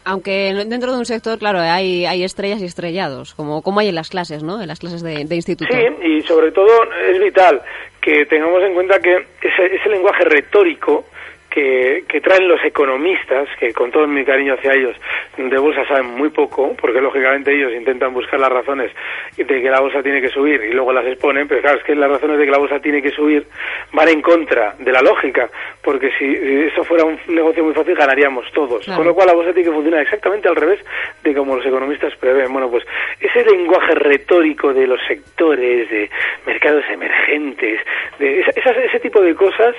Aunque 0.05 0.55
dentro 0.67 0.93
de 0.93 0.99
un 0.99 1.05
sector, 1.05 1.39
claro, 1.39 1.61
hay, 1.61 2.07
hay 2.07 2.25
estrellas 2.25 2.63
y 2.63 2.65
estrellados, 2.65 3.35
como, 3.35 3.63
como 3.63 3.81
hay 3.81 3.89
en 3.89 3.95
las 3.95 4.09
clases, 4.09 4.43
¿no? 4.43 4.61
En 4.61 4.67
las 4.67 4.81
clases 4.81 5.03
de, 5.03 5.27
de 5.27 5.35
instituto. 5.37 5.73
Sí, 5.73 6.07
y 6.07 6.23
sobre 6.23 6.53
todo 6.53 6.69
es 7.07 7.21
vital 7.21 7.61
que 8.01 8.25
tengamos 8.25 8.63
en 8.63 8.75
cuenta 8.75 8.99
que 8.99 9.15
ese, 9.43 9.77
ese 9.77 9.89
lenguaje 9.91 10.25
retórico 10.25 11.05
que, 11.51 12.05
que, 12.09 12.21
traen 12.21 12.49
los 12.49 12.63
economistas, 12.65 13.49
que 13.59 13.73
con 13.73 13.91
todo 13.91 14.07
mi 14.07 14.25
cariño 14.25 14.55
hacia 14.55 14.73
ellos, 14.73 14.97
de 15.37 15.59
bolsa 15.59 15.87
saben 15.87 16.07
muy 16.07 16.31
poco, 16.31 16.75
porque 16.81 17.01
lógicamente 17.01 17.53
ellos 17.53 17.73
intentan 17.73 18.15
buscar 18.15 18.39
las 18.39 18.51
razones 18.51 18.93
de 19.37 19.45
que 19.45 19.71
la 19.71 19.81
bolsa 19.81 20.03
tiene 20.03 20.21
que 20.21 20.29
subir 20.29 20.63
y 20.63 20.73
luego 20.73 20.93
las 20.93 21.07
exponen, 21.07 21.49
pero 21.49 21.61
claro, 21.61 21.79
es 21.79 21.85
que 21.85 21.95
las 21.95 22.11
razones 22.11 22.39
de 22.39 22.45
que 22.45 22.51
la 22.51 22.59
bolsa 22.59 22.79
tiene 22.81 23.03
que 23.03 23.11
subir 23.11 23.47
van 23.93 24.09
en 24.09 24.23
contra 24.23 24.75
de 24.79 24.93
la 24.93 25.01
lógica, 25.01 25.51
porque 25.83 26.11
si, 26.19 26.25
eso 26.67 26.85
fuera 26.85 27.05
un 27.05 27.19
negocio 27.29 27.65
muy 27.65 27.75
fácil 27.75 27.95
ganaríamos 27.95 28.51
todos, 28.53 28.87
con 28.87 29.05
lo 29.05 29.15
cual 29.15 29.27
la 29.27 29.35
bolsa 29.35 29.53
tiene 29.53 29.69
que 29.69 29.75
funcionar 29.75 30.03
exactamente 30.03 30.49
al 30.49 30.57
revés 30.57 30.81
de 31.23 31.35
como 31.35 31.57
los 31.57 31.67
economistas 31.67 32.15
prevén. 32.17 32.53
Bueno, 32.53 32.71
pues 32.71 32.85
ese 33.19 33.45
lenguaje 33.45 33.95
retórico 33.95 34.73
de 34.73 34.87
los 34.87 35.01
sectores, 35.07 35.91
de 35.91 36.11
mercados 36.47 36.85
emergentes, 36.91 37.81
de 38.19 38.41
ese 38.41 39.01
tipo 39.01 39.21
de 39.21 39.35
cosas, 39.35 39.75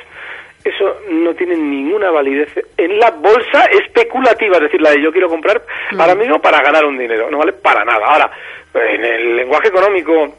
eso 0.63 0.97
no 1.09 1.33
tiene 1.33 1.55
ninguna 1.55 2.11
validez 2.11 2.49
en 2.77 2.99
la 2.99 3.11
bolsa 3.11 3.65
especulativa, 3.65 4.57
es 4.57 4.63
decir, 4.63 4.81
la 4.81 4.91
de 4.91 5.01
yo 5.01 5.11
quiero 5.11 5.29
comprar 5.29 5.61
ahora 5.97 6.15
mismo 6.15 6.39
para 6.39 6.61
ganar 6.61 6.85
un 6.85 6.97
dinero, 6.97 7.29
no 7.29 7.37
vale 7.37 7.53
para 7.53 7.83
nada. 7.83 8.05
Ahora, 8.05 8.31
en 8.73 9.03
el 9.03 9.35
lenguaje 9.37 9.69
económico, 9.69 10.35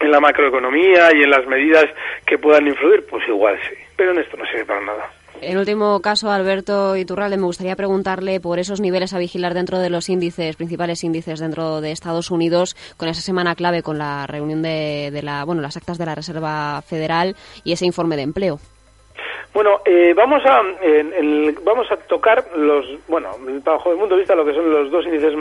en 0.00 0.10
la 0.10 0.20
macroeconomía 0.20 1.10
y 1.14 1.22
en 1.22 1.30
las 1.30 1.46
medidas 1.46 1.86
que 2.24 2.38
puedan 2.38 2.66
influir, 2.66 3.04
pues 3.06 3.26
igual 3.28 3.58
sí, 3.68 3.74
pero 3.96 4.12
en 4.12 4.20
esto 4.20 4.36
no 4.36 4.46
sirve 4.46 4.64
para 4.64 4.80
nada. 4.80 5.10
En 5.40 5.56
último 5.56 6.00
caso, 6.00 6.32
Alberto 6.32 6.96
Iturralde, 6.96 7.36
me 7.36 7.44
gustaría 7.44 7.76
preguntarle 7.76 8.40
por 8.40 8.58
esos 8.58 8.80
niveles 8.80 9.14
a 9.14 9.18
vigilar 9.18 9.54
dentro 9.54 9.78
de 9.78 9.88
los 9.88 10.08
índices, 10.08 10.56
principales 10.56 11.04
índices 11.04 11.38
dentro 11.38 11.80
de 11.80 11.92
Estados 11.92 12.32
Unidos, 12.32 12.74
con 12.96 13.08
esa 13.08 13.20
semana 13.20 13.54
clave 13.54 13.84
con 13.84 13.98
la 13.98 14.26
reunión 14.26 14.62
de, 14.62 15.10
de 15.12 15.22
la, 15.22 15.44
bueno, 15.44 15.62
las 15.62 15.76
actas 15.76 15.96
de 15.96 16.06
la 16.06 16.16
Reserva 16.16 16.82
Federal 16.82 17.36
y 17.62 17.72
ese 17.72 17.86
informe 17.86 18.16
de 18.16 18.22
empleo. 18.22 18.58
Bueno, 19.54 19.80
eh, 19.84 20.12
vamos 20.14 20.44
a 20.44 20.62
vamos 21.64 21.90
a 21.90 21.96
tocar 21.96 22.44
los 22.56 22.86
bueno 23.08 23.30
bajo 23.64 23.92
el 23.92 23.98
punto 23.98 24.14
de 24.14 24.20
vista 24.20 24.34
lo 24.34 24.44
que 24.44 24.52
son 24.52 24.70
los 24.70 24.90
dos 24.90 25.06
índices 25.06 25.34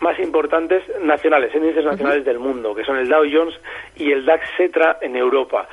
más 0.00 0.18
importantes 0.20 0.82
nacionales, 1.02 1.54
índices 1.54 1.84
nacionales 1.84 2.24
del 2.24 2.38
mundo, 2.38 2.74
que 2.74 2.84
son 2.84 2.96
el 2.96 3.08
Dow 3.08 3.24
Jones 3.30 3.54
y 3.96 4.12
el 4.12 4.24
DAX 4.24 4.46
Cetra 4.56 4.98
en 5.00 5.16
Europa. 5.16 5.68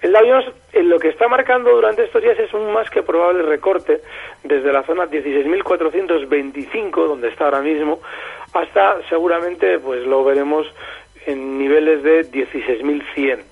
El 0.00 0.12
Dow 0.12 0.22
Jones 0.26 0.46
en 0.72 0.88
lo 0.88 0.98
que 0.98 1.08
está 1.08 1.28
marcando 1.28 1.70
durante 1.70 2.04
estos 2.04 2.22
días 2.22 2.38
es 2.38 2.52
un 2.54 2.72
más 2.72 2.88
que 2.88 3.02
probable 3.02 3.42
recorte 3.42 4.00
desde 4.42 4.72
la 4.72 4.82
zona 4.84 5.06
16.425 5.06 7.06
donde 7.06 7.28
está 7.28 7.44
ahora 7.44 7.60
mismo 7.60 8.00
hasta 8.54 9.02
seguramente 9.08 9.78
pues 9.78 10.06
lo 10.06 10.24
veremos 10.24 10.66
en 11.26 11.58
niveles 11.58 12.02
de 12.02 12.30
16.100. 12.30 13.42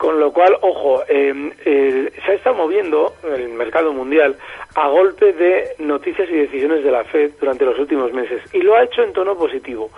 Con 0.00 0.18
lo 0.18 0.32
cual, 0.32 0.56
ojo, 0.62 1.02
em, 1.08 1.52
se 1.62 2.10
ha 2.26 2.32
estado 2.32 2.56
moviendo 2.56 3.12
el 3.22 3.50
mercado 3.50 3.92
mundial 3.92 4.34
a 4.74 4.88
golpe 4.88 5.34
de 5.34 5.74
noticias 5.78 6.26
y 6.30 6.36
decisiones 6.36 6.82
de 6.82 6.90
la 6.90 7.04
Fed 7.04 7.32
durante 7.38 7.66
los 7.66 7.78
últimos 7.78 8.10
meses 8.10 8.42
y 8.54 8.62
lo 8.62 8.76
ha 8.76 8.84
hecho 8.84 9.02
en 9.02 9.12
tono 9.12 9.36
positivo. 9.36 9.90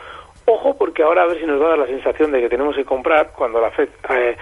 Ojo, 0.47 0.77
porque 0.77 1.05
ahora 1.05 1.23
a 1.23 1.27
ver 1.27 1.39
si 1.39 1.47
nos 1.47 1.63
va 1.63 1.67
a 1.67 1.69
dar 1.69 1.79
la 1.79 1.87
sensación 1.87 2.33
de 2.33 2.41
que 2.41 2.49
tenemos 2.49 2.75
que 2.75 2.85
comprar 2.85 3.31
cuando 3.31 3.61
la 3.61 3.71
Fed 3.71 3.91
eh, 4.11 4.37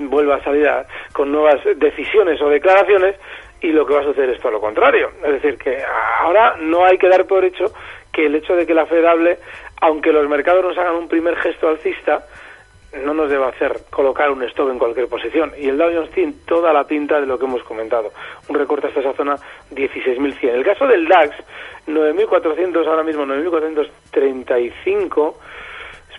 vuelva 0.00 0.34
a 0.34 0.42
salir 0.42 0.68
con 1.12 1.30
nuevas 1.30 1.60
decisiones 1.76 2.42
o 2.42 2.48
declaraciones 2.48 3.14
y 3.60 3.68
lo 3.68 3.86
que 3.86 3.94
va 3.94 4.00
a 4.00 4.04
suceder 4.04 4.30
es 4.30 4.40
todo 4.40 4.50
lo 4.50 4.60
contrario. 4.60 5.10
Es 5.24 5.34
decir, 5.34 5.56
que 5.58 5.78
ahora 6.22 6.56
no 6.58 6.84
hay 6.84 6.98
que 6.98 7.08
dar 7.08 7.24
por 7.26 7.44
hecho 7.44 7.66
que 8.12 8.26
el 8.26 8.34
hecho 8.34 8.56
de 8.56 8.66
que 8.66 8.74
la 8.74 8.86
Fed 8.86 9.04
hable, 9.04 9.38
aunque 9.80 10.12
los 10.12 10.28
mercados 10.28 10.64
nos 10.64 10.76
hagan 10.76 10.96
un 10.96 11.06
primer 11.06 11.36
gesto 11.36 11.68
alcista, 11.68 12.26
no 13.02 13.14
nos 13.14 13.30
debe 13.30 13.44
hacer 13.44 13.72
colocar 13.90 14.30
un 14.30 14.42
stop 14.44 14.70
en 14.70 14.78
cualquier 14.78 15.08
posición. 15.08 15.52
Y 15.58 15.68
el 15.68 15.78
Dow 15.78 15.90
Jones 15.92 16.10
tiene 16.10 16.34
toda 16.46 16.72
la 16.72 16.84
pinta 16.84 17.20
de 17.20 17.26
lo 17.26 17.38
que 17.38 17.46
hemos 17.46 17.62
comentado. 17.64 18.12
Un 18.48 18.56
recorte 18.56 18.88
hasta 18.88 19.00
esa 19.00 19.14
zona 19.14 19.36
16.100. 19.72 20.50
El 20.50 20.64
caso 20.64 20.86
del 20.86 21.08
DAX, 21.08 21.34
9.400, 21.86 22.86
ahora 22.86 23.02
mismo 23.02 23.24
9.435 23.26 25.34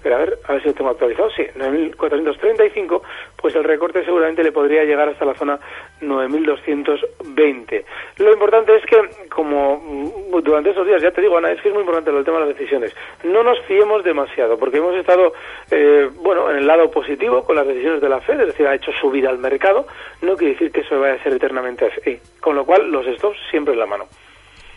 pero 0.05 0.17
a 0.17 0.19
ver, 0.19 0.37
a 0.43 0.53
ver 0.53 0.61
si 0.61 0.67
lo 0.67 0.75
tengo 0.75 0.91
actualizado, 0.91 1.31
sí, 1.31 1.41
9.435, 1.57 3.01
pues 3.41 3.55
el 3.55 3.63
recorte 3.63 4.05
seguramente 4.05 4.43
le 4.43 4.51
podría 4.51 4.83
llegar 4.83 5.09
hasta 5.09 5.25
la 5.25 5.33
zona 5.33 5.59
9.220. 5.99 7.83
Lo 8.17 8.31
importante 8.31 8.75
es 8.75 8.85
que, 8.85 8.97
como 9.31 9.77
mm, 9.77 10.43
durante 10.43 10.69
esos 10.69 10.85
días, 10.85 11.01
ya 11.01 11.09
te 11.09 11.21
digo, 11.21 11.39
Ana, 11.39 11.51
es 11.51 11.59
que 11.59 11.69
es 11.69 11.73
muy 11.73 11.81
importante 11.81 12.11
el 12.11 12.23
tema 12.23 12.37
de 12.37 12.45
las 12.45 12.55
decisiones, 12.55 12.95
no 13.23 13.41
nos 13.41 13.59
fiemos 13.61 14.03
demasiado, 14.03 14.59
porque 14.59 14.77
hemos 14.77 14.93
estado, 14.95 15.33
eh, 15.71 16.07
bueno, 16.17 16.51
en 16.51 16.57
el 16.57 16.67
lado 16.67 16.91
positivo 16.91 17.43
con 17.43 17.55
las 17.55 17.65
decisiones 17.65 17.99
de 17.99 18.09
la 18.09 18.21
Fed, 18.21 18.41
es 18.41 18.47
decir, 18.49 18.67
ha 18.67 18.75
hecho 18.75 18.91
subida 19.01 19.31
al 19.31 19.39
mercado, 19.39 19.87
no 20.21 20.37
quiere 20.37 20.53
decir 20.53 20.71
que 20.71 20.81
eso 20.81 20.99
vaya 20.99 21.15
a 21.15 21.23
ser 21.23 21.33
eternamente 21.33 21.87
así, 21.87 22.19
con 22.39 22.55
lo 22.55 22.63
cual 22.63 22.91
los 22.91 23.07
stops 23.07 23.39
siempre 23.49 23.73
en 23.73 23.79
la 23.79 23.87
mano. 23.87 24.05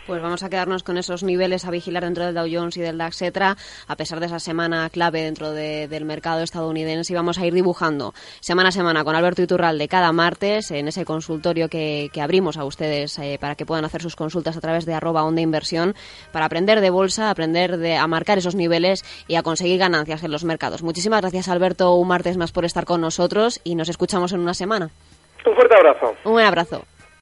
Pues 0.09 0.23
vamos 0.23 0.41
a 0.41 0.49
quedarnos 0.49 0.81
con 0.81 0.97
esos 0.97 1.21
niveles 1.21 1.65
a 1.65 1.69
vigilar 1.69 2.03
dentro 2.03 2.25
del 2.25 2.33
Dow 2.33 2.47
Jones 2.51 2.75
y 2.77 2.81
del 2.81 2.97
DAX, 2.97 3.21
etcétera, 3.21 3.55
a 3.87 3.95
pesar 3.95 4.19
de 4.19 4.25
esa 4.25 4.39
semana 4.39 4.89
clave 4.89 5.21
dentro 5.21 5.51
del 5.51 6.03
mercado 6.03 6.41
estadounidense 6.41 7.13
y 7.13 7.15
vamos 7.15 7.37
a 7.37 7.45
ir 7.45 7.53
dibujando 7.53 8.15
semana 8.39 8.69
a 8.69 8.71
semana 8.71 9.03
con 9.03 9.15
Alberto 9.15 9.43
Iturralde 9.43 9.87
cada 9.87 10.11
martes 10.11 10.71
en 10.71 10.87
ese 10.87 11.05
consultorio 11.05 11.69
que, 11.69 12.09
abrimos 12.19 12.57
a 12.57 12.65
ustedes 12.65 13.19
eh, 13.19 13.37
para 13.39 13.53
que 13.53 13.67
puedan 13.67 13.85
hacer 13.85 14.01
sus 14.01 14.15
consultas 14.15 14.57
a 14.57 14.61
través 14.61 14.87
de 14.87 14.95
arroba 14.95 15.23
onda 15.23 15.41
inversión 15.41 15.93
para 16.31 16.45
aprender 16.45 16.81
de 16.81 16.89
bolsa, 16.89 17.29
aprender 17.29 17.77
de, 17.77 17.95
a 17.95 18.07
marcar 18.07 18.39
esos 18.39 18.55
niveles 18.55 19.05
y 19.27 19.35
a 19.35 19.43
conseguir 19.43 19.77
ganancias 19.77 20.23
en 20.23 20.31
los 20.31 20.43
mercados. 20.43 20.81
Muchísimas 20.81 21.21
gracias 21.21 21.49
Alberto, 21.49 21.93
un 21.93 22.07
martes 22.07 22.35
más 22.35 22.51
por 22.51 22.65
estar 22.65 22.85
con 22.85 22.99
nosotros 22.99 23.61
y 23.63 23.75
nos 23.75 23.89
escuchamos 23.89 24.33
en 24.33 24.39
una 24.39 24.55
semana. 24.55 24.89
Un 25.45 25.53
fuerte 25.53 25.75
abrazo. 25.75 26.15
Un 26.23 26.39
abrazo. 26.39 26.83